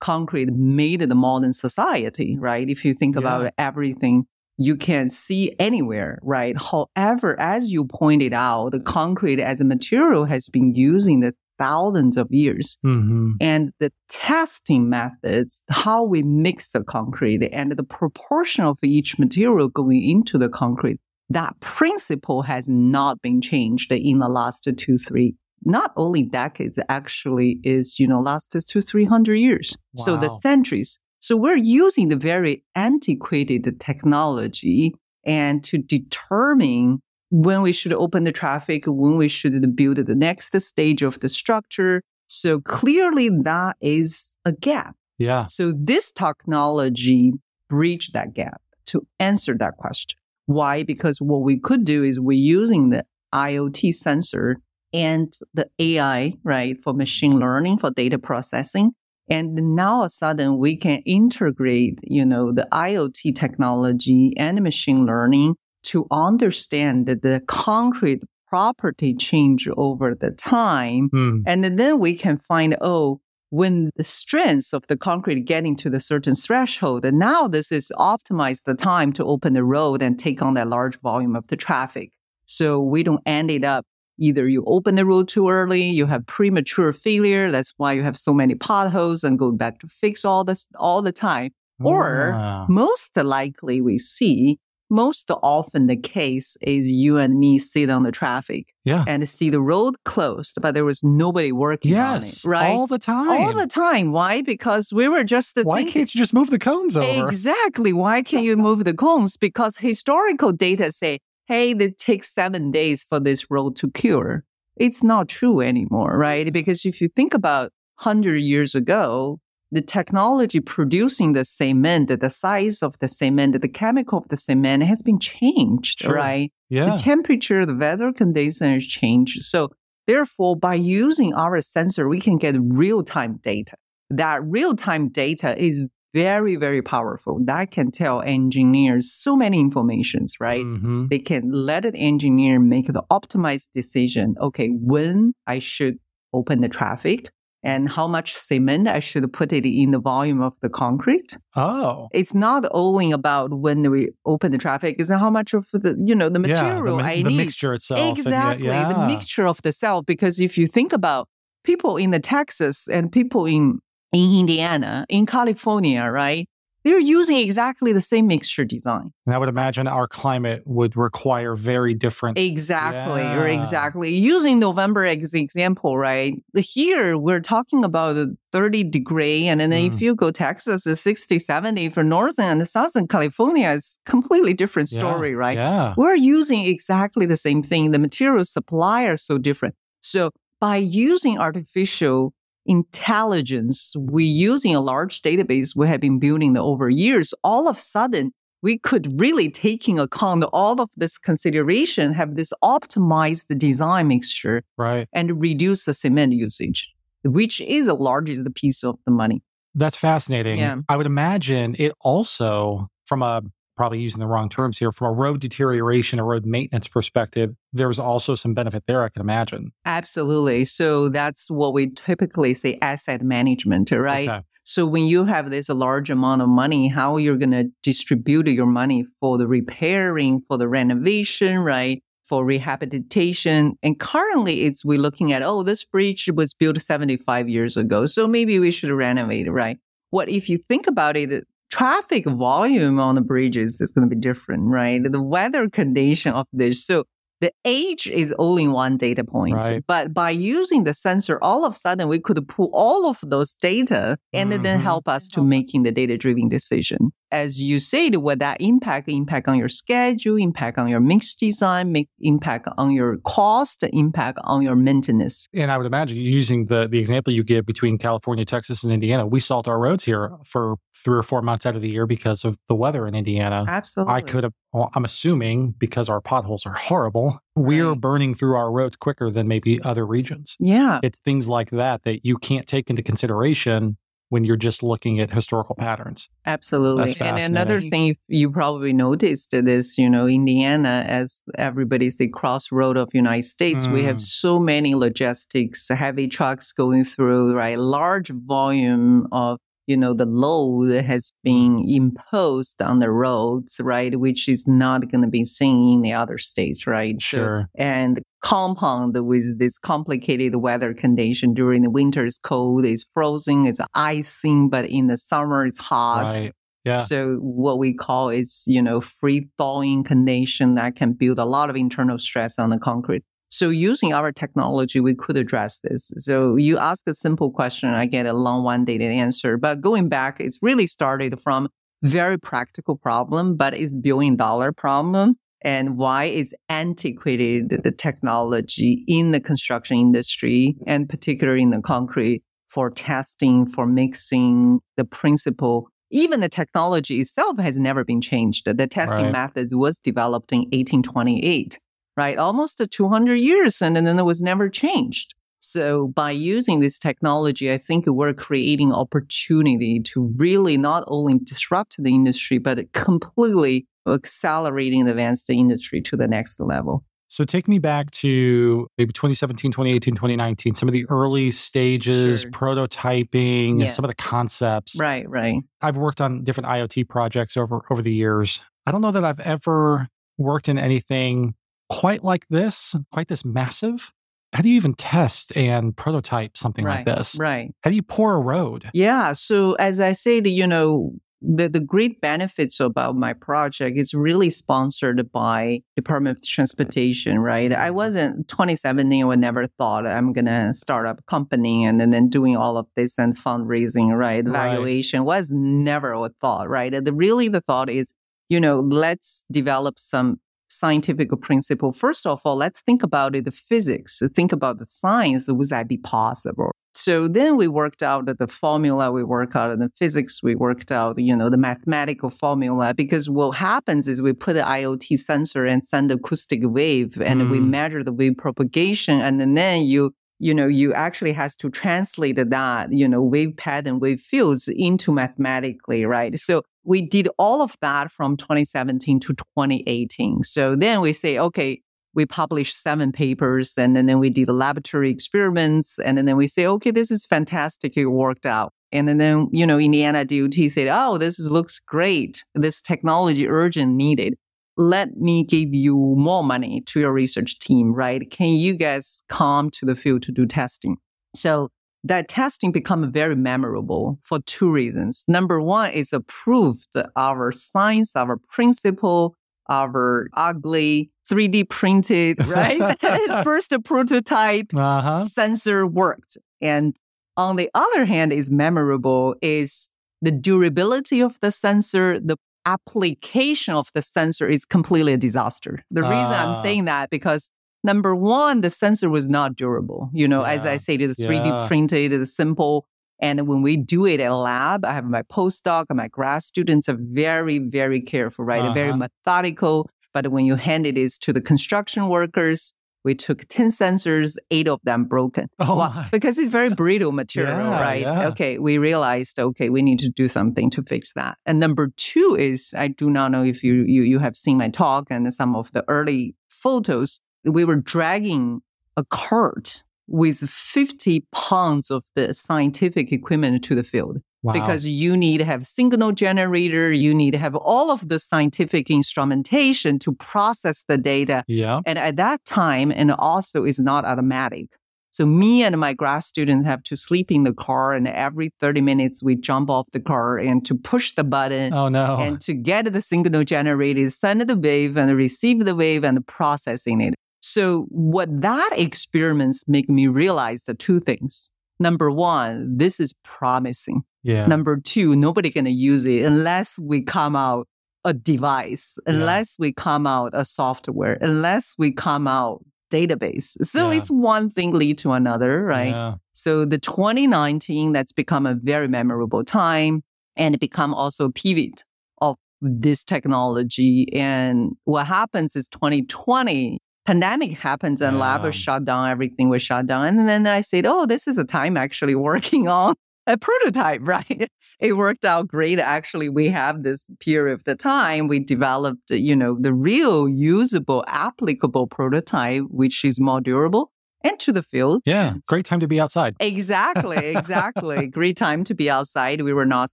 Concrete 0.00 0.52
made 0.52 1.00
the 1.00 1.14
modern 1.14 1.52
society, 1.52 2.36
right? 2.38 2.68
If 2.68 2.84
you 2.84 2.94
think 2.94 3.14
Yeah. 3.14 3.20
about 3.20 3.52
everything 3.56 4.26
you 4.58 4.76
can 4.76 5.08
see 5.08 5.54
anywhere, 5.58 6.18
right? 6.22 6.56
However, 6.56 7.38
as 7.40 7.72
you 7.72 7.84
pointed 7.86 8.32
out, 8.32 8.72
the 8.72 8.80
concrete 8.80 9.40
as 9.40 9.60
a 9.60 9.64
material 9.64 10.26
has 10.26 10.48
been 10.48 10.74
used 10.74 11.08
in 11.08 11.20
the 11.20 11.34
thousands 11.58 12.16
of 12.16 12.28
years. 12.30 12.76
Mm-hmm. 12.84 13.32
And 13.40 13.70
the 13.78 13.92
testing 14.08 14.88
methods, 14.88 15.62
how 15.68 16.02
we 16.04 16.22
mix 16.22 16.70
the 16.70 16.82
concrete 16.82 17.48
and 17.52 17.72
the 17.72 17.84
proportion 17.84 18.64
of 18.64 18.78
each 18.82 19.18
material 19.18 19.68
going 19.68 20.02
into 20.02 20.38
the 20.38 20.48
concrete, 20.48 20.98
that 21.30 21.58
principle 21.60 22.42
has 22.42 22.68
not 22.68 23.22
been 23.22 23.40
changed 23.40 23.90
in 23.92 24.18
the 24.18 24.28
last 24.28 24.68
two, 24.76 24.98
three, 24.98 25.34
not 25.64 25.92
only 25.96 26.22
decades, 26.22 26.78
actually 26.88 27.58
is, 27.62 27.98
you 27.98 28.06
know, 28.06 28.20
last 28.20 28.56
two, 28.68 28.82
three 28.82 29.04
hundred 29.04 29.36
years. 29.36 29.76
So 29.96 30.16
the 30.16 30.28
centuries. 30.28 30.98
So 31.20 31.36
we're 31.36 31.56
using 31.56 32.08
the 32.08 32.16
very 32.16 32.64
antiquated 32.74 33.80
technology 33.80 34.92
and 35.24 35.62
to 35.64 35.78
determine 35.78 37.00
when 37.30 37.62
we 37.62 37.72
should 37.72 37.92
open 37.92 38.24
the 38.24 38.32
traffic, 38.32 38.84
when 38.86 39.16
we 39.16 39.28
should 39.28 39.76
build 39.76 39.96
the 39.96 40.14
next 40.14 40.60
stage 40.60 41.02
of 41.02 41.20
the 41.20 41.28
structure. 41.28 42.02
So 42.26 42.60
clearly 42.60 43.28
that 43.28 43.76
is 43.80 44.36
a 44.44 44.52
gap. 44.52 44.96
Yeah. 45.18 45.46
So 45.46 45.72
this 45.76 46.10
technology 46.10 47.32
bridged 47.70 48.12
that 48.14 48.34
gap 48.34 48.60
to 48.86 49.06
answer 49.20 49.56
that 49.58 49.76
question. 49.78 50.18
Why? 50.46 50.82
Because 50.82 51.18
what 51.20 51.42
we 51.42 51.58
could 51.58 51.84
do 51.84 52.02
is 52.02 52.18
we're 52.18 52.32
using 52.32 52.90
the 52.90 53.04
IoT 53.32 53.94
sensor 53.94 54.58
and 54.92 55.32
the 55.54 55.68
AI, 55.78 56.34
right, 56.44 56.76
for 56.82 56.92
machine 56.92 57.38
learning, 57.38 57.78
for 57.78 57.90
data 57.90 58.18
processing. 58.18 58.92
And 59.28 59.54
now 59.76 59.94
all 59.94 60.00
of 60.02 60.06
a 60.06 60.10
sudden 60.10 60.58
we 60.58 60.76
can 60.76 61.00
integrate, 61.06 61.98
you 62.02 62.24
know, 62.24 62.52
the 62.52 62.68
IoT 62.72 63.34
technology 63.34 64.34
and 64.36 64.60
machine 64.62 65.06
learning 65.06 65.54
to 65.84 66.06
understand 66.10 67.06
the 67.06 67.40
concrete 67.46 68.22
property 68.46 69.14
change 69.14 69.66
over 69.76 70.14
the 70.14 70.30
time. 70.30 71.08
Mm. 71.10 71.42
And 71.46 71.78
then 71.78 71.98
we 71.98 72.14
can 72.14 72.36
find, 72.36 72.76
oh, 72.80 73.20
when 73.48 73.90
the 73.96 74.04
strengths 74.04 74.72
of 74.72 74.86
the 74.88 74.96
concrete 74.96 75.40
getting 75.44 75.76
to 75.76 75.90
the 75.90 76.00
certain 76.00 76.34
threshold, 76.34 77.04
and 77.04 77.18
now 77.18 77.48
this 77.48 77.72
is 77.72 77.92
optimize 77.98 78.64
the 78.64 78.74
time 78.74 79.12
to 79.14 79.24
open 79.24 79.54
the 79.54 79.64
road 79.64 80.02
and 80.02 80.18
take 80.18 80.42
on 80.42 80.54
that 80.54 80.68
large 80.68 80.98
volume 81.00 81.36
of 81.36 81.46
the 81.48 81.56
traffic. 81.56 82.10
So 82.44 82.80
we 82.80 83.02
don't 83.02 83.22
end 83.24 83.50
it 83.50 83.64
up 83.64 83.86
either 84.18 84.48
you 84.48 84.64
open 84.66 84.94
the 84.96 85.04
road 85.06 85.28
too 85.28 85.48
early, 85.48 85.82
you 85.82 86.06
have 86.06 86.26
premature 86.26 86.92
failure. 86.92 87.50
That's 87.50 87.72
why 87.76 87.92
you 87.92 88.02
have 88.02 88.16
so 88.16 88.32
many 88.32 88.54
potholes 88.54 89.24
and 89.24 89.38
go 89.38 89.50
back 89.52 89.78
to 89.80 89.88
fix 89.88 90.24
all 90.24 90.44
this 90.44 90.66
all 90.76 91.02
the 91.02 91.12
time. 91.12 91.50
Or 91.82 92.32
Ah. 92.34 92.66
most 92.68 93.16
likely 93.16 93.80
we 93.80 93.98
see 93.98 94.58
most 94.90 95.30
often 95.42 95.86
the 95.86 95.96
case 95.96 96.54
is 96.60 96.86
you 96.86 97.16
and 97.16 97.38
me 97.38 97.58
sit 97.58 97.88
on 97.88 98.02
the 98.02 98.12
traffic 98.12 98.66
yeah. 98.84 99.04
and 99.08 99.26
see 99.26 99.48
the 99.48 99.58
road 99.60 99.94
closed, 100.04 100.58
but 100.60 100.74
there 100.74 100.84
was 100.84 101.00
nobody 101.02 101.50
working 101.50 101.92
Yes. 101.92 102.44
on 102.44 102.52
it, 102.52 102.54
right? 102.54 102.70
All 102.72 102.86
the 102.86 102.98
time. 102.98 103.30
All 103.30 103.54
the 103.54 103.66
time. 103.66 104.12
Why? 104.12 104.42
Because 104.42 104.92
we 104.92 105.08
were 105.08 105.24
just 105.24 105.54
the 105.54 105.62
Why 105.62 105.78
thinking- 105.78 105.92
can't 105.94 106.14
you 106.14 106.18
just 106.18 106.34
move 106.34 106.50
the 106.50 106.58
cones 106.58 106.94
over? 106.96 107.26
Exactly. 107.26 107.94
Why 107.94 108.22
can't 108.22 108.44
you 108.44 108.54
move 108.58 108.84
the 108.84 108.92
cones? 108.92 109.38
Because 109.38 109.78
historical 109.78 110.52
data 110.52 110.92
say, 110.92 111.20
hey, 111.46 111.72
it 111.72 111.98
takes 111.98 112.32
seven 112.32 112.70
days 112.70 113.04
for 113.04 113.20
this 113.20 113.50
road 113.50 113.76
to 113.76 113.90
cure. 113.90 114.44
It's 114.76 115.02
not 115.02 115.28
true 115.28 115.60
anymore, 115.60 116.16
right? 116.16 116.52
Because 116.52 116.84
if 116.86 117.00
you 117.00 117.08
think 117.08 117.34
about 117.34 117.72
100 118.02 118.36
years 118.38 118.74
ago, 118.74 119.38
the 119.70 119.80
technology 119.82 120.60
producing 120.60 121.32
the 121.32 121.44
cement, 121.44 122.08
the 122.20 122.30
size 122.30 122.82
of 122.82 122.98
the 122.98 123.08
cement, 123.08 123.60
the 123.60 123.68
chemical 123.68 124.18
of 124.18 124.28
the 124.28 124.36
cement 124.36 124.82
has 124.82 125.02
been 125.02 125.18
changed, 125.18 126.00
Sure. 126.00 126.14
right? 126.14 126.52
Yeah. 126.68 126.90
The 126.90 126.96
temperature, 126.96 127.64
the 127.64 127.74
weather 127.74 128.12
conditions 128.12 128.86
change. 128.86 129.38
So 129.40 129.70
therefore, 130.06 130.56
by 130.56 130.74
using 130.74 131.32
our 131.34 131.60
sensor, 131.62 132.08
we 132.08 132.20
can 132.20 132.36
get 132.36 132.54
real-time 132.58 133.40
data. 133.42 133.76
That 134.10 134.42
real-time 134.44 135.08
data 135.08 135.56
is 135.62 135.82
very, 136.14 136.56
very 136.56 136.82
powerful. 136.82 137.38
That 137.44 137.70
can 137.70 137.90
tell 137.90 138.20
engineers 138.22 139.12
so 139.12 139.36
many 139.36 139.60
informations, 139.60 140.34
right? 140.40 140.64
Mhm. 140.64 141.08
They 141.08 141.18
can 141.18 141.50
let 141.50 141.84
an 141.86 141.96
engineer 141.96 142.58
make 142.60 142.86
the 142.86 143.02
optimized 143.10 143.68
decision. 143.74 144.34
Okay, 144.40 144.68
when 144.68 145.32
I 145.46 145.58
should 145.58 145.98
open 146.34 146.60
the 146.60 146.68
traffic 146.68 147.30
and 147.64 147.88
how 147.88 148.08
much 148.08 148.34
cement 148.34 148.88
I 148.88 148.98
should 148.98 149.32
put 149.32 149.52
it 149.52 149.64
in 149.64 149.92
the 149.92 149.98
volume 150.00 150.42
of 150.42 150.52
the 150.62 150.68
concrete. 150.68 151.38
Oh. 151.54 152.08
It's 152.12 152.34
not 152.34 152.64
only 152.72 153.12
about 153.12 153.52
when 153.54 153.88
we 153.90 154.10
open 154.26 154.50
the 154.50 154.58
traffic, 154.58 154.96
it's 154.98 155.10
how 155.10 155.30
much 155.30 155.54
of 155.54 155.66
the, 155.72 155.94
you 156.04 156.14
know, 156.14 156.28
the 156.28 156.40
Yeah, 156.40 156.54
the 156.54 156.62
material 156.64 156.98
I 157.00 157.22
the 157.22 157.28
need. 157.28 157.36
mixture 157.36 157.72
itself. 157.74 158.00
and 158.00 158.16
yeah, 158.16 158.20
Exactly, 158.20 158.68
the 158.68 159.06
mixture 159.06 159.46
of 159.46 159.62
the 159.62 159.70
cell. 159.72 160.02
Because 160.02 160.40
if 160.40 160.58
you 160.58 160.66
think 160.66 160.92
about 160.92 161.28
people 161.64 161.96
in 161.96 162.10
the 162.10 162.18
Texas 162.18 162.88
and 162.88 163.12
people 163.12 163.46
in 163.46 163.78
in 164.12 164.38
Indiana, 164.40 165.06
in 165.08 165.26
California, 165.26 166.04
right? 166.04 166.46
They're 166.84 166.98
using 166.98 167.36
exactly 167.36 167.92
the 167.92 168.00
same 168.00 168.26
mixture 168.26 168.64
design. 168.64 169.12
And 169.24 169.32
I 169.34 169.38
would 169.38 169.48
imagine 169.48 169.86
our 169.86 170.08
climate 170.08 170.62
would 170.66 170.96
require 170.96 171.54
very 171.54 171.94
different. 171.94 172.38
Exactly, 172.38 173.22
or 173.22 173.46
exactly. 173.46 174.12
Using 174.12 174.58
November 174.58 175.06
as 175.06 175.32
example, 175.32 175.96
right? 175.96 176.34
Here 176.56 177.16
we're 177.16 177.38
talking 177.40 177.84
about 177.84 178.16
a 178.16 178.32
30 178.50 178.82
degree, 178.82 179.46
and 179.46 179.60
then 179.60 179.70
Mm. 179.70 179.94
if 179.94 180.02
you 180.02 180.16
go 180.16 180.32
Texas, 180.32 180.84
it's 180.84 181.00
60, 181.00 181.38
70. 181.38 181.88
For 181.90 182.02
Northern 182.02 182.58
and 182.58 182.68
Southern 182.68 183.06
California, 183.06 183.68
it's 183.70 184.00
completely 184.04 184.52
different 184.52 184.90
Yeah, 184.90 184.98
story, 184.98 185.36
right? 185.36 185.56
Yeah. 185.56 185.94
We're 185.96 186.16
using 186.16 186.64
exactly 186.64 187.26
the 187.26 187.36
same 187.36 187.62
thing. 187.62 187.92
The 187.92 188.00
material 188.00 188.44
supply 188.44 189.04
are 189.04 189.16
so 189.16 189.38
different. 189.38 189.76
So 190.00 190.30
by 190.60 190.78
using 190.78 191.38
artificial 191.38 192.34
intelligence, 192.66 193.94
we 193.98 194.24
using 194.24 194.74
a 194.74 194.80
large 194.80 195.22
database 195.22 195.74
we 195.74 195.88
have 195.88 196.00
been 196.00 196.18
building 196.18 196.56
over 196.56 196.88
years, 196.88 197.34
all 197.42 197.68
of 197.68 197.76
a 197.76 197.80
sudden 197.80 198.32
we 198.62 198.78
could 198.78 199.20
really 199.20 199.50
taking 199.50 199.98
account 199.98 200.44
all 200.52 200.80
of 200.80 200.90
this 200.96 201.18
consideration, 201.18 202.14
have 202.14 202.36
this 202.36 202.52
optimized 202.62 203.58
design 203.58 204.08
mixture 204.08 204.62
right. 204.78 205.08
and 205.12 205.42
reduce 205.42 205.84
the 205.84 205.94
cement 205.94 206.32
usage, 206.32 206.88
which 207.24 207.60
is 207.60 207.86
the 207.86 207.94
largest 207.94 208.42
piece 208.54 208.84
of 208.84 208.96
the 209.04 209.10
money. 209.10 209.42
That's 209.74 209.96
fascinating. 209.96 210.58
Yeah. 210.58 210.78
I 210.88 210.96
would 210.96 211.06
imagine 211.06 211.74
it 211.78 211.92
also, 212.00 212.88
from 213.06 213.22
a 213.22 213.42
probably 213.76 214.00
using 214.00 214.20
the 214.20 214.26
wrong 214.26 214.48
terms 214.48 214.78
here, 214.78 214.92
from 214.92 215.08
a 215.08 215.12
road 215.12 215.40
deterioration, 215.40 216.18
a 216.18 216.24
road 216.24 216.44
maintenance 216.44 216.88
perspective, 216.88 217.54
there's 217.72 217.98
also 217.98 218.34
some 218.34 218.54
benefit 218.54 218.84
there, 218.86 219.02
I 219.02 219.08
can 219.08 219.22
imagine. 219.22 219.72
Absolutely. 219.84 220.64
So 220.64 221.08
that's 221.08 221.50
what 221.50 221.72
we 221.72 221.90
typically 221.90 222.54
say 222.54 222.78
asset 222.82 223.22
management, 223.22 223.90
right? 223.90 224.28
Okay. 224.28 224.40
So 224.64 224.86
when 224.86 225.04
you 225.04 225.24
have 225.24 225.50
this 225.50 225.68
large 225.68 226.10
amount 226.10 226.42
of 226.42 226.48
money, 226.48 226.88
how 226.88 227.16
you're 227.16 227.38
going 227.38 227.50
to 227.50 227.64
distribute 227.82 228.46
your 228.48 228.66
money 228.66 229.06
for 229.20 229.38
the 229.38 229.46
repairing, 229.46 230.42
for 230.46 230.56
the 230.56 230.68
renovation, 230.68 231.58
right? 231.58 232.02
For 232.24 232.44
rehabilitation. 232.44 233.74
And 233.82 233.98
currently 233.98 234.62
it's 234.62 234.84
we're 234.84 235.00
looking 235.00 235.32
at, 235.32 235.42
oh, 235.42 235.62
this 235.62 235.84
bridge 235.84 236.30
was 236.32 236.54
built 236.54 236.80
75 236.80 237.48
years 237.48 237.76
ago. 237.76 238.06
So 238.06 238.28
maybe 238.28 238.58
we 238.60 238.70
should 238.70 238.90
renovate 238.90 239.46
it, 239.46 239.50
right? 239.50 239.78
What 240.10 240.28
if 240.28 240.48
you 240.48 240.58
think 240.68 240.86
about 240.86 241.16
it, 241.16 241.46
traffic 241.72 242.26
volume 242.26 243.00
on 243.00 243.14
the 243.14 243.20
bridges 243.22 243.80
is 243.80 243.92
going 243.92 244.08
to 244.08 244.14
be 244.14 244.20
different, 244.20 244.64
right? 244.64 245.00
The 245.02 245.22
weather 245.22 245.68
condition 245.70 246.32
of 246.34 246.46
this. 246.52 246.84
So 246.86 247.04
the 247.40 247.50
age 247.64 248.06
is 248.06 248.32
only 248.38 248.68
one 248.68 248.96
data 248.96 249.24
point. 249.24 249.56
Right. 249.56 249.82
But 249.88 250.14
by 250.14 250.30
using 250.30 250.84
the 250.84 250.94
sensor, 250.94 251.38
all 251.42 251.64
of 251.64 251.72
a 251.72 251.76
sudden 251.76 252.06
we 252.08 252.20
could 252.20 252.46
pull 252.46 252.70
all 252.72 253.08
of 253.08 253.18
those 253.22 253.56
data 253.56 254.16
and 254.32 254.52
then 254.52 254.62
Mhm. 254.78 254.82
help 254.82 255.08
us 255.08 255.28
to 255.30 255.42
making 255.42 255.82
the 255.82 255.90
data 255.90 256.16
driven 256.16 256.48
decision. 256.48 257.10
As 257.32 257.60
you 257.60 257.78
said, 257.78 258.16
what 258.16 258.38
that 258.40 258.60
impact, 258.60 259.08
impact 259.08 259.48
on 259.48 259.56
your 259.58 259.70
schedule, 259.70 260.36
impact 260.36 260.78
on 260.78 260.88
your 260.88 261.00
mix 261.00 261.34
design, 261.34 261.90
make 261.90 262.08
impact 262.20 262.68
on 262.76 262.90
your 262.92 263.16
cost, 263.24 263.82
impact 263.92 264.38
on 264.44 264.62
your 264.62 264.76
maintenance. 264.76 265.48
And 265.54 265.72
I 265.72 265.78
would 265.78 265.86
imagine 265.86 266.18
using 266.18 266.66
the 266.66 266.86
the 266.86 266.98
example 266.98 267.32
you 267.32 267.42
give 267.42 267.64
between 267.64 267.96
California, 267.98 268.44
Texas, 268.44 268.84
and 268.84 268.92
Indiana, 268.92 269.26
we 269.26 269.40
salt 269.40 269.66
our 269.66 269.78
roads 269.80 270.04
here 270.04 270.32
for 270.44 270.76
three 271.04 271.16
or 271.18 271.22
four 271.22 271.42
months 271.42 271.66
out 271.66 271.74
of 271.74 271.82
the 271.82 271.90
year 271.90 272.06
because 272.06 272.44
of 272.44 272.58
the 272.68 272.74
weather 272.76 273.08
in 273.08 273.14
Indiana. 273.14 273.64
Absolutely. 273.66 274.14
I 274.14 274.20
could 274.20 274.44
have, 274.44 274.52
well, 274.72 274.88
I'm 274.94 275.04
assuming 275.04 275.74
because 275.76 276.08
our 276.08 276.20
potholes 276.20 276.64
are 276.64 276.74
horrible, 276.74 277.40
we're 277.56 277.88
Right. 277.88 278.00
burning 278.00 278.34
through 278.34 278.54
our 278.54 278.70
roads 278.70 278.94
quicker 278.96 279.28
than 279.30 279.48
maybe 279.48 279.80
other 279.82 280.06
regions. 280.06 280.56
Yeah. 280.60 281.00
It's 281.02 281.18
things 281.24 281.48
like 281.48 281.70
that 281.70 282.04
that 282.04 282.24
you 282.24 282.36
can't 282.36 282.68
take 282.68 282.88
into 282.88 283.02
consideration 283.02 283.96
when 284.32 284.44
you're 284.44 284.56
just 284.56 284.82
looking 284.82 285.20
at 285.20 285.30
historical 285.30 285.74
patterns. 285.74 286.30
Absolutely. 286.46 287.14
And 287.20 287.38
another 287.38 287.82
thing 287.82 288.16
you 288.28 288.50
probably 288.50 288.94
noticed 288.94 289.50
this, 289.50 289.98
you 289.98 290.08
know, 290.08 290.26
Indiana, 290.26 291.04
as 291.06 291.42
everybody's 291.58 292.16
the 292.16 292.28
crossroad 292.28 292.96
of 292.96 293.10
United 293.12 293.42
States, 293.42 293.86
we 293.86 294.02
have 294.04 294.16
Mm. 294.16 294.20
so 294.22 294.58
many 294.58 294.94
logistics, 294.94 295.86
heavy 295.90 296.28
trucks 296.28 296.72
going 296.72 297.04
through, 297.04 297.54
right? 297.54 297.78
Large 297.78 298.30
volume 298.30 299.28
of, 299.32 299.58
you 299.86 299.96
know, 299.96 300.14
the 300.14 300.26
load 300.26 300.92
has 301.04 301.32
been 301.42 301.78
mm-hmm. 301.78 301.90
imposed 301.90 302.80
on 302.80 303.00
the 303.00 303.10
roads, 303.10 303.80
right? 303.82 304.18
Which 304.18 304.48
is 304.48 304.66
not 304.66 305.08
going 305.08 305.22
to 305.22 305.28
be 305.28 305.44
seen 305.44 305.94
in 305.94 306.02
the 306.02 306.12
other 306.12 306.38
states, 306.38 306.86
right? 306.86 307.20
So- 307.20 307.32
Sure. 307.32 307.68
and 307.76 308.22
compound 308.40 309.16
with 309.26 309.58
this 309.58 309.78
complicated 309.78 310.56
weather 310.56 310.92
condition 310.92 311.54
during 311.54 311.82
the 311.82 311.90
winter 311.90 312.26
is 312.26 312.38
cold, 312.42 312.84
it's 312.84 313.06
frozen, 313.14 313.66
it's 313.66 313.80
icing, 313.94 314.68
but 314.68 314.84
in 314.84 315.06
the 315.06 315.16
summer 315.16 315.64
it's 315.64 315.78
hot. 315.78 316.34
Right. 316.34 316.52
Yeah. 316.84 316.96
So 316.96 317.36
what 317.36 317.78
we 317.78 317.94
call 317.94 318.28
is, 318.28 318.64
you 318.66 318.82
know, 318.82 319.00
free 319.00 319.48
thawing 319.56 320.02
condition 320.02 320.74
that 320.74 320.96
can 320.96 321.12
build 321.12 321.38
a 321.38 321.44
lot 321.44 321.70
of 321.70 321.76
internal 321.76 322.18
stress 322.18 322.58
on 322.58 322.70
the 322.70 322.78
concrete. 322.78 323.22
So 323.52 323.68
using 323.68 324.14
our 324.14 324.32
technology, 324.32 324.98
we 324.98 325.14
could 325.14 325.36
address 325.36 325.78
this. 325.80 326.10
So 326.16 326.56
you 326.56 326.78
ask 326.78 327.06
a 327.06 327.12
simple 327.12 327.50
question, 327.50 327.90
I 327.90 328.06
get 328.06 328.24
a 328.24 328.32
long 328.32 328.64
one-dated 328.64 329.12
answer. 329.12 329.58
But 329.58 329.82
going 329.82 330.08
back, 330.08 330.40
it's 330.40 330.58
really 330.62 330.86
started 330.86 331.38
from 331.38 331.68
very 332.02 332.38
practical 332.38 332.96
problem, 332.96 333.56
but 333.56 333.74
it's 333.74 333.94
billion 333.94 334.36
dollar 334.36 334.72
problem. 334.72 335.34
And 335.60 335.98
why 335.98 336.24
is 336.24 336.54
antiquated 336.70 337.82
the 337.84 337.92
technology 337.92 339.04
in 339.06 339.32
the 339.32 339.40
construction 339.40 339.98
industry 339.98 340.74
and 340.86 341.06
particularly 341.06 341.62
in 341.62 341.70
the 341.70 341.82
concrete 341.82 342.42
for 342.68 342.88
testing, 342.88 343.66
for 343.66 343.86
mixing 343.86 344.80
the 344.96 345.04
principle 345.04 345.88
even 346.12 346.40
the 346.40 346.48
technology 346.48 347.20
itself 347.20 347.58
has 347.58 347.78
never 347.78 348.04
been 348.04 348.20
changed. 348.20 348.66
The 348.66 348.86
testing 348.86 349.26
Right. 349.26 349.32
methods 349.32 349.74
was 349.74 349.98
developed 349.98 350.52
in 350.52 350.66
1828, 350.70 351.78
right? 352.16 352.38
Almost 352.38 352.82
200 352.90 353.36
years, 353.36 353.80
and 353.82 353.96
and 353.96 354.06
then 354.06 354.18
it 354.18 354.24
was 354.24 354.42
never 354.42 354.68
changed. 354.68 355.34
So 355.60 356.08
by 356.08 356.32
using 356.32 356.80
this 356.80 356.98
technology, 356.98 357.72
I 357.72 357.78
think 357.78 358.06
we're 358.06 358.34
creating 358.34 358.92
opportunity 358.92 360.00
to 360.00 360.32
really 360.36 360.76
not 360.76 361.04
only 361.06 361.38
disrupt 361.38 362.02
the 362.02 362.12
industry, 362.12 362.58
but 362.58 362.92
completely 362.92 363.86
accelerating 364.08 365.02
and 365.02 365.08
advance 365.10 365.46
the 365.46 365.54
industry 365.58 366.00
to 366.02 366.16
the 366.16 366.26
next 366.26 366.58
level. 366.60 367.04
So 367.28 367.44
take 367.44 367.66
me 367.68 367.78
back 367.78 368.10
to 368.10 368.88
maybe 368.98 369.12
2017, 369.12 369.70
2018, 369.70 370.14
2019, 370.16 370.74
some 370.74 370.88
of 370.88 370.92
the 370.92 371.06
early 371.08 371.50
stages, 371.50 372.42
Sure. 372.42 372.50
prototyping, 372.50 373.78
Yeah. 373.78 373.84
and 373.84 373.92
some 373.92 374.04
of 374.04 374.10
the 374.10 374.14
concepts. 374.16 374.98
Right, 375.00 375.28
right. 375.30 375.62
I've 375.80 375.96
worked 375.96 376.20
on 376.20 376.44
different 376.44 376.68
IoT 376.68 377.04
projects 377.08 377.56
over 377.56 377.82
over 377.90 378.02
the 378.02 378.12
years. 378.12 378.60
I 378.84 378.90
don't 378.90 379.00
know 379.00 379.12
that 379.12 379.24
I've 379.24 379.40
ever 379.40 380.08
worked 380.38 380.68
in 380.68 380.76
anything 380.76 381.54
quite 381.92 382.24
like 382.24 382.46
this, 382.48 382.96
quite 383.10 383.28
this 383.28 383.44
massive. 383.44 384.12
How 384.52 384.62
do 384.62 384.68
you 384.68 384.76
even 384.76 384.94
test 384.94 385.56
and 385.56 385.96
prototype 385.96 386.56
something 386.56 386.84
like 386.84 387.06
this? 387.06 387.36
Right. 387.38 387.74
How 387.82 387.90
do 387.90 387.96
you 387.96 388.02
pour 388.02 388.34
a 388.34 388.40
road? 388.40 388.90
Yeah. 388.92 389.32
So 389.32 389.74
as 389.74 389.98
I 390.00 390.12
said, 390.12 390.46
you 390.46 390.66
know, 390.66 391.12
the, 391.42 391.68
the 391.68 391.80
great 391.80 392.20
benefits 392.20 392.78
about 392.78 393.16
my 393.16 393.32
project 393.32 393.98
is 393.98 394.14
really 394.14 394.48
sponsored 394.48 395.32
by 395.32 395.80
Department 395.96 396.38
of 396.38 396.46
Transportation, 396.46 397.38
right? 397.38 397.72
I 397.72 397.86
mm-hmm. 397.86 397.94
wasn't 397.94 398.48
2017, 398.48 399.22
I 399.22 399.26
would 399.26 399.40
never 399.40 399.66
thought 399.66 400.06
I'm 400.06 400.32
going 400.32 400.44
to 400.44 400.72
start 400.72 401.06
up 401.06 401.18
a 401.18 401.22
company 401.22 401.84
and, 401.84 402.00
then 402.00 402.10
then 402.10 402.28
doing 402.28 402.56
all 402.56 402.76
of 402.76 402.86
this 402.94 403.18
and 403.18 403.36
fundraising, 403.36 404.16
right? 404.16 404.46
Right. 404.46 404.52
Valuation 404.52 405.24
was 405.24 405.50
never 405.50 406.12
a 406.12 406.30
thought, 406.40 406.68
right? 406.68 406.92
The, 407.04 407.12
really 407.12 407.48
the 407.48 407.60
thought 407.60 407.90
is, 407.90 408.14
you 408.48 408.60
know, 408.60 408.80
let's 408.80 409.44
develop 409.50 409.98
some 409.98 410.38
scientific 410.72 411.30
principle. 411.40 411.92
First 411.92 412.26
of 412.26 412.40
all, 412.44 412.56
let's 412.56 412.80
think 412.80 413.02
about 413.02 413.36
it, 413.36 413.44
the 413.44 413.50
physics, 413.50 414.22
think 414.34 414.52
about 414.52 414.78
the 414.78 414.86
science. 414.88 415.48
Would 415.48 415.68
that 415.68 415.88
be 415.88 415.98
possible? 415.98 416.72
So 416.94 417.26
then 417.26 417.56
we 417.56 417.68
worked 417.68 418.02
out 418.02 418.26
the 418.26 418.46
formula, 418.46 419.10
we 419.10 419.24
worked 419.24 419.56
out 419.56 419.78
the 419.78 419.90
physics, 419.96 420.42
we 420.42 420.54
worked 420.54 420.92
out, 420.92 421.18
you 421.18 421.34
know, 421.34 421.48
the 421.48 421.56
mathematical 421.56 422.28
formula. 422.28 422.92
Because 422.94 423.30
what 423.30 423.52
happens 423.52 424.08
is 424.08 424.20
we 424.20 424.34
put 424.34 424.56
an 424.56 424.64
IoT 424.66 425.18
sensor 425.18 425.64
and 425.64 425.82
send 425.84 426.10
acoustic 426.10 426.60
wave 426.64 427.20
and 427.20 427.48
we 427.48 427.60
Mm. 427.60 427.70
measure 427.70 428.04
the 428.04 428.12
wave 428.12 428.36
propagation. 428.36 429.20
And 429.20 429.56
then 429.56 429.84
you, 429.84 430.12
you 430.38 430.52
know, 430.52 430.66
you 430.66 430.92
actually 430.92 431.32
has 431.32 431.56
to 431.56 431.70
translate 431.70 432.36
that, 432.36 432.92
you 432.92 433.08
know, 433.08 433.22
wave 433.22 433.56
pattern, 433.56 433.98
wave 433.98 434.20
fields 434.20 434.68
into 434.68 435.12
mathematically, 435.12 436.04
right? 436.04 436.38
So 436.38 436.62
we 436.84 437.02
did 437.02 437.28
all 437.38 437.62
of 437.62 437.76
that 437.80 438.10
from 438.10 438.36
2017 438.36 439.20
to 439.20 439.34
2018. 439.34 440.42
So 440.42 440.74
then 440.76 441.00
we 441.00 441.12
say, 441.12 441.38
okay, 441.38 441.80
we 442.14 442.26
published 442.26 442.80
seven 442.80 443.12
papers 443.12 443.78
and 443.78 443.96
then, 443.96 444.06
then 444.06 444.18
we 444.18 444.30
did 444.30 444.48
laboratory 444.48 445.10
experiments. 445.10 445.98
And 445.98 446.18
then, 446.18 446.26
then 446.26 446.36
we 446.36 446.46
say, 446.46 446.66
okay, 446.66 446.90
this 446.90 447.10
is 447.10 447.24
fantastic. 447.24 447.96
It 447.96 448.06
worked 448.06 448.46
out. 448.46 448.72
And 448.90 449.08
then, 449.08 449.18
then, 449.18 449.48
you 449.52 449.66
know, 449.66 449.78
Indiana 449.78 450.24
DOT 450.24 450.70
said, 450.70 450.88
oh, 450.90 451.16
this 451.16 451.38
is- 451.38 451.48
looks 451.48 451.80
great. 451.80 452.44
This 452.54 452.82
technology 452.82 453.48
urgent 453.48 453.94
needed. 453.94 454.34
Let 454.76 455.16
me 455.16 455.44
give 455.44 455.72
you 455.72 455.96
more 456.16 456.44
money 456.44 456.82
to 456.86 457.00
your 457.00 457.12
research 457.12 457.58
team, 457.58 457.94
right? 457.94 458.28
Can 458.30 458.48
you 458.48 458.74
guys 458.74 459.22
come 459.28 459.70
to 459.70 459.86
the 459.86 459.94
field 459.94 460.22
to 460.24 460.32
do 460.32 460.46
testing? 460.46 460.96
So 461.34 461.68
that 462.04 462.28
testing 462.28 462.72
become 462.72 463.10
very 463.12 463.36
memorable 463.36 464.18
for 464.24 464.40
two 464.40 464.70
reasons. 464.70 465.24
Number 465.28 465.60
one 465.60 465.90
is 465.92 466.12
approved 466.12 466.88
our 467.16 467.52
science, 467.52 468.16
our 468.16 468.36
principle, 468.50 469.34
our 469.68 470.26
ugly 470.34 471.10
3D 471.30 471.68
printed, 471.68 472.44
right? 472.46 472.98
First 473.44 473.72
prototype 473.84 474.74
Uh 474.74 475.00
huh. 475.00 475.20
sensor 475.22 475.86
worked. 475.86 476.36
And 476.60 476.96
on 477.36 477.56
the 477.56 477.70
other 477.74 478.04
hand, 478.04 478.32
is 478.32 478.50
memorable 478.50 479.34
is 479.40 479.96
the 480.20 480.32
durability 480.32 481.20
of 481.22 481.38
the 481.40 481.50
sensor, 481.50 482.18
the 482.20 482.36
application 482.66 483.74
of 483.74 483.88
the 483.94 484.02
sensor 484.02 484.48
is 484.48 484.64
completely 484.64 485.12
a 485.12 485.16
disaster. 485.16 485.82
The 485.90 486.02
reason 486.02 486.34
Ah. 486.34 486.46
I'm 486.48 486.54
saying 486.54 486.84
that 486.86 487.10
because 487.10 487.50
Number 487.84 488.14
one, 488.14 488.60
the 488.60 488.70
sensor 488.70 489.08
was 489.10 489.28
not 489.28 489.56
durable. 489.56 490.10
You 490.12 490.28
know, 490.28 490.42
as 490.42 490.64
I 490.66 490.76
say, 490.76 490.94
it's 490.94 491.24
3D 491.24 491.46
Yeah. 491.46 491.66
printed, 491.66 492.12
it's 492.12 492.34
simple. 492.34 492.86
And 493.20 493.46
when 493.46 493.62
we 493.62 493.76
do 493.76 494.04
it 494.06 494.20
at 494.20 494.30
lab, 494.32 494.84
I 494.84 494.92
have 494.92 495.04
my 495.04 495.22
postdoc 495.22 495.86
and 495.90 495.96
my 495.96 496.08
grad 496.08 496.42
students 496.42 496.88
are 496.88 496.98
very, 496.98 497.58
very 497.58 498.00
careful, 498.00 498.44
right? 498.44 498.72
Very 498.74 498.90
Uh-huh. 498.90 498.98
methodical. 499.26 499.88
But 500.14 500.28
when 500.32 500.44
you 500.44 500.56
hand 500.56 500.86
it 500.86 500.98
is 500.98 501.18
to 501.18 501.32
the 501.32 501.40
construction 501.40 502.08
workers, 502.08 502.72
we 503.04 503.14
took 503.16 503.44
10 503.48 503.70
sensors, 503.70 504.36
eight 504.52 504.68
of 504.68 504.78
them 504.84 505.04
broken. 505.06 505.48
Oh, 505.58 506.06
because 506.12 506.38
it's 506.38 506.50
very 506.50 506.70
brittle 506.82 507.10
material, 507.10 507.70
Yeah, 507.70 507.80
right? 507.80 508.02
yeah. 508.02 508.28
Okay, 508.28 508.58
we 508.58 508.78
realized, 508.78 509.40
okay, 509.40 509.70
we 509.70 509.82
need 509.82 509.98
to 510.00 510.08
do 510.08 510.28
something 510.28 510.70
to 510.70 510.82
fix 510.82 511.12
that. 511.14 511.36
And 511.46 511.58
number 511.58 511.90
two 511.96 512.36
is, 512.38 512.72
I 512.76 512.86
do 512.88 513.10
not 513.10 513.32
know 513.32 513.42
if 513.42 513.64
you 513.64 513.74
you 513.86 514.02
you 514.02 514.18
have 514.20 514.36
seen 514.36 514.56
my 514.58 514.68
talk 514.68 515.08
and 515.10 515.32
some 515.34 515.56
of 515.56 515.72
the 515.72 515.82
early 515.88 516.34
photos. 516.48 517.20
We 517.44 517.64
were 517.64 517.76
dragging 517.76 518.60
a 518.96 519.04
cart 519.04 519.84
with 520.06 520.38
50 520.48 521.26
pounds 521.32 521.90
of 521.90 522.04
the 522.14 522.34
scientific 522.34 523.12
equipment 523.12 523.64
to 523.64 523.74
the 523.74 523.82
field 523.82 524.18
Wow. 524.44 524.54
because 524.54 524.84
you 524.88 525.16
need 525.16 525.38
to 525.38 525.44
have 525.44 525.64
signal 525.64 526.10
generator, 526.10 526.92
you 526.92 527.14
need 527.14 527.30
to 527.30 527.38
have 527.38 527.54
all 527.54 527.92
of 527.92 528.08
the 528.08 528.18
scientific 528.18 528.90
instrumentation 528.90 530.00
to 530.00 530.12
process 530.14 530.82
the 530.88 530.98
data 530.98 531.44
yeah. 531.46 531.80
and 531.86 531.96
at 531.96 532.16
that 532.16 532.44
time, 532.44 532.90
and 532.90 533.12
also 533.12 533.64
is 533.64 533.78
not 533.78 534.04
automatic. 534.04 534.66
So 535.12 535.26
me 535.26 535.62
and 535.62 535.78
my 535.78 535.92
grad 535.92 536.24
students 536.24 536.66
have 536.66 536.82
to 536.84 536.96
sleep 536.96 537.30
in 537.30 537.44
the 537.44 537.52
car 537.52 537.92
and 537.92 538.08
every 538.08 538.50
30 538.58 538.80
minutes 538.80 539.22
we 539.22 539.36
jump 539.36 539.70
off 539.70 539.88
the 539.92 540.00
car 540.00 540.38
and 540.38 540.64
to 540.64 540.74
push 540.74 541.14
the 541.14 541.22
button 541.22 541.72
Oh 541.72 541.88
no. 541.88 542.16
and 542.18 542.40
to 542.40 542.54
get 542.54 542.92
the 542.92 543.00
signal 543.00 543.44
generated, 543.44 544.12
send 544.12 544.40
the 544.40 544.56
wave 544.56 544.96
and 544.96 545.14
receive 545.16 545.64
the 545.66 545.76
wave 545.76 546.02
and 546.02 546.26
processing 546.26 547.00
it. 547.00 547.14
So 547.42 547.86
what 547.90 548.28
that 548.40 548.70
experiments 548.76 549.64
make 549.66 549.88
me 549.90 550.06
realize 550.06 550.62
the 550.62 550.74
two 550.74 551.00
things. 551.00 551.50
Number 551.80 552.10
one, 552.10 552.76
this 552.78 553.00
is 553.00 553.12
promising. 553.24 554.02
yeah. 554.22 554.46
Number 554.46 554.76
two, 554.78 555.16
nobody 555.16 555.50
gonna 555.50 555.70
use 555.70 556.04
it 556.06 556.22
unless 556.22 556.78
we 556.78 557.02
come 557.02 557.34
out 557.34 557.66
a 558.04 558.12
device, 558.14 558.96
Yeah. 559.06 559.14
unless 559.14 559.56
we 559.58 559.72
come 559.72 560.06
out 560.06 560.30
a 560.32 560.44
software, 560.44 561.18
unless 561.20 561.74
we 561.76 561.90
come 561.92 562.28
out 562.28 562.64
database. 562.92 563.56
So 563.64 563.90
Yeah. 563.90 563.96
it's 563.98 564.10
one 564.10 564.48
thing 564.50 564.72
lead 564.74 564.98
to 564.98 565.12
another, 565.12 565.64
right? 565.64 565.88
Yeah. 565.94 566.14
So 566.34 566.64
the 566.64 566.78
2019, 566.78 567.92
that's 567.92 568.12
become 568.12 568.46
a 568.46 568.54
very 568.54 568.86
memorable 568.86 569.42
time 569.44 570.02
and 570.36 570.54
it 570.54 570.60
become 570.60 570.94
also 570.94 571.24
a 571.26 571.32
pivot 571.32 571.82
of 572.20 572.36
this 572.60 573.04
technology. 573.04 574.06
And 574.12 574.72
what 574.84 575.06
happens 575.08 575.56
is 575.56 575.66
2020, 575.68 576.78
pandemic 577.04 577.52
happens 577.52 578.00
and 578.00 578.18
lab 578.18 578.42
was 578.42 578.54
shut 578.54 578.84
down, 578.84 579.08
everything 579.08 579.48
was 579.48 579.62
shut 579.62 579.86
down. 579.86 580.18
And 580.18 580.28
then 580.28 580.46
I 580.46 580.60
said, 580.60 580.86
oh, 580.86 581.06
this 581.06 581.26
is 581.26 581.38
a 581.38 581.44
time 581.44 581.76
actually 581.76 582.14
working 582.30 582.68
on 582.68 582.94
a 583.26 583.36
prototype, 583.36 584.00
right? 584.04 584.48
It 584.80 584.96
worked 584.96 585.24
out 585.24 585.48
great. 585.48 585.78
Actually, 585.78 586.28
we 586.28 586.48
have 586.48 586.82
this 586.82 587.08
period 587.20 587.54
of 587.54 587.64
the 587.64 587.74
time 587.74 588.28
we 588.28 588.40
developed, 588.40 589.10
you 589.10 589.36
know, 589.36 589.56
the 589.58 589.72
real 589.72 590.28
usable, 590.28 591.04
applicable 591.06 591.86
prototype, 591.86 592.64
which 592.68 593.04
is 593.04 593.20
more 593.20 593.40
durable 593.40 593.92
into 594.24 594.52
the 594.52 594.62
field. 594.62 595.02
Yeah. 595.04 595.34
Great 595.48 595.64
time 595.64 595.80
to 595.80 595.88
be 595.88 596.00
outside. 596.00 596.36
Exactly, 596.40 597.16
exactly. 597.18 598.06
Great 598.08 598.36
time 598.36 598.64
to 598.64 598.74
be 598.74 598.88
outside. 598.88 599.42
We 599.42 599.52
were 599.52 599.66
not 599.66 599.92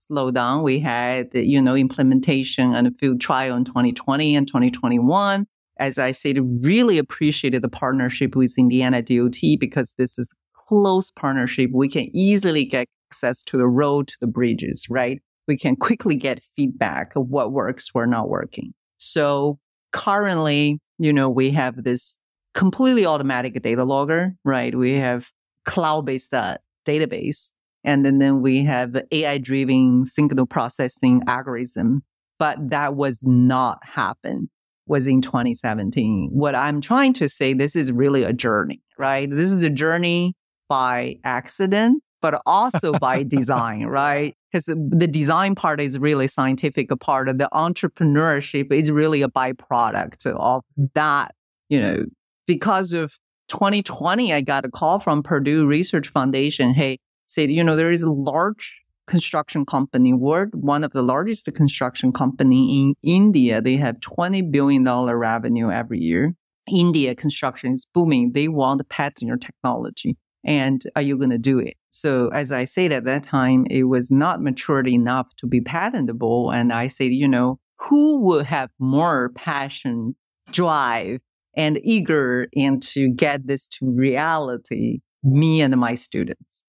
slowed 0.00 0.36
down. 0.36 0.62
We 0.62 0.80
had, 0.80 1.28
you 1.34 1.60
know, 1.60 1.74
implementation 1.74 2.74
and 2.74 2.86
a 2.86 2.90
field 2.92 3.20
trial 3.20 3.56
in 3.56 3.64
2020 3.64 4.36
and 4.36 4.46
2021. 4.46 5.46
As 5.80 5.98
I 5.98 6.12
said, 6.12 6.36
really 6.62 6.98
appreciated 6.98 7.62
the 7.62 7.68
partnership 7.68 8.36
with 8.36 8.54
Indiana 8.58 9.00
DOT 9.00 9.38
because 9.58 9.94
this 9.96 10.18
is 10.18 10.34
close 10.68 11.10
partnership. 11.10 11.70
We 11.72 11.88
can 11.88 12.14
easily 12.14 12.66
get 12.66 12.86
access 13.10 13.42
to 13.44 13.56
the 13.56 13.66
road, 13.66 14.08
to 14.08 14.16
the 14.20 14.26
bridges, 14.26 14.86
right? 14.90 15.20
We 15.48 15.56
can 15.56 15.76
quickly 15.76 16.16
get 16.16 16.42
feedback 16.54 17.16
of 17.16 17.28
what 17.28 17.50
works, 17.50 17.88
what 17.92 18.10
not 18.10 18.28
working. 18.28 18.74
So 18.98 19.58
currently, 19.92 20.80
you 20.98 21.14
know, 21.14 21.30
we 21.30 21.50
have 21.52 21.82
this 21.82 22.18
completely 22.52 23.06
automatic 23.06 23.60
data 23.62 23.84
logger, 23.84 24.34
right? 24.44 24.74
We 24.74 24.92
have 24.96 25.30
cloud-based 25.64 26.34
uh, 26.34 26.58
database, 26.86 27.52
and 27.84 28.04
then, 28.04 28.18
then 28.18 28.42
we 28.42 28.64
have 28.64 28.96
AI-driven 29.10 30.04
signal 30.04 30.46
processing 30.46 31.22
algorithm. 31.26 32.02
But 32.38 32.70
that 32.70 32.96
was 32.96 33.22
not 33.22 33.78
happen 33.82 34.50
was 34.90 35.06
in 35.06 35.22
2017. 35.22 36.30
What 36.32 36.54
I'm 36.54 36.80
trying 36.80 37.12
to 37.14 37.28
say, 37.28 37.54
this 37.54 37.76
is 37.76 37.92
really 37.92 38.24
a 38.24 38.32
journey, 38.32 38.82
right? 38.98 39.30
This 39.30 39.52
is 39.52 39.62
a 39.62 39.70
journey 39.70 40.34
by 40.68 41.16
accident, 41.22 42.02
but 42.20 42.42
also 42.44 42.92
by 43.00 43.22
design, 43.22 43.86
right? 43.86 44.34
Because 44.52 44.66
the 44.66 45.06
design 45.06 45.54
part 45.54 45.80
is 45.80 45.96
really 45.98 46.26
scientific 46.26 46.90
part. 46.98 47.28
Of 47.28 47.38
the 47.38 47.48
entrepreneurship 47.54 48.72
is 48.72 48.90
really 48.90 49.22
a 49.22 49.28
byproduct 49.28 50.26
of 50.26 50.64
that, 50.94 51.36
you 51.68 51.80
know, 51.80 52.04
because 52.48 52.92
of 52.92 53.16
2020, 53.46 54.34
I 54.34 54.40
got 54.40 54.64
a 54.64 54.70
call 54.70 54.98
from 54.98 55.22
Purdue 55.22 55.66
Research 55.66 56.08
Foundation. 56.08 56.74
Hey, 56.74 56.98
said, 57.26 57.48
you 57.48 57.62
know, 57.62 57.76
there 57.76 57.92
is 57.92 58.02
a 58.02 58.10
large 58.10 58.82
construction 59.10 59.66
company, 59.66 60.14
world, 60.14 60.50
one 60.54 60.84
of 60.84 60.92
the 60.92 61.02
largest 61.02 61.52
construction 61.54 62.12
company 62.12 62.80
in 62.80 62.94
India. 63.02 63.60
They 63.60 63.76
have 63.76 63.96
$20 63.96 64.50
billion 64.50 64.84
revenue 64.84 65.70
every 65.70 65.98
year. 65.98 66.34
India 66.70 67.14
construction 67.16 67.74
is 67.74 67.84
booming. 67.92 68.32
They 68.32 68.46
want 68.46 68.88
patent 68.88 69.26
your 69.28 69.36
technology. 69.36 70.16
And 70.44 70.80
are 70.94 71.02
you 71.02 71.18
going 71.18 71.30
to 71.30 71.38
do 71.38 71.58
it? 71.58 71.74
So 71.90 72.28
as 72.28 72.52
I 72.52 72.64
said 72.64 72.92
at 72.92 73.04
that 73.04 73.24
time, 73.24 73.66
it 73.68 73.84
was 73.84 74.10
not 74.10 74.40
matured 74.40 74.88
enough 74.88 75.26
to 75.38 75.46
be 75.46 75.60
patentable. 75.60 76.50
And 76.52 76.72
I 76.72 76.86
said, 76.86 77.12
you 77.12 77.26
know, 77.26 77.58
who 77.78 78.20
would 78.26 78.46
have 78.46 78.70
more 78.78 79.30
passion, 79.34 80.14
drive, 80.52 81.20
and 81.56 81.80
eager 81.82 82.46
and 82.56 82.80
to 82.84 83.10
get 83.10 83.48
this 83.48 83.66
to 83.66 83.90
reality? 83.90 85.00
Me 85.22 85.60
and 85.60 85.76
my 85.76 85.94
students. 85.96 86.64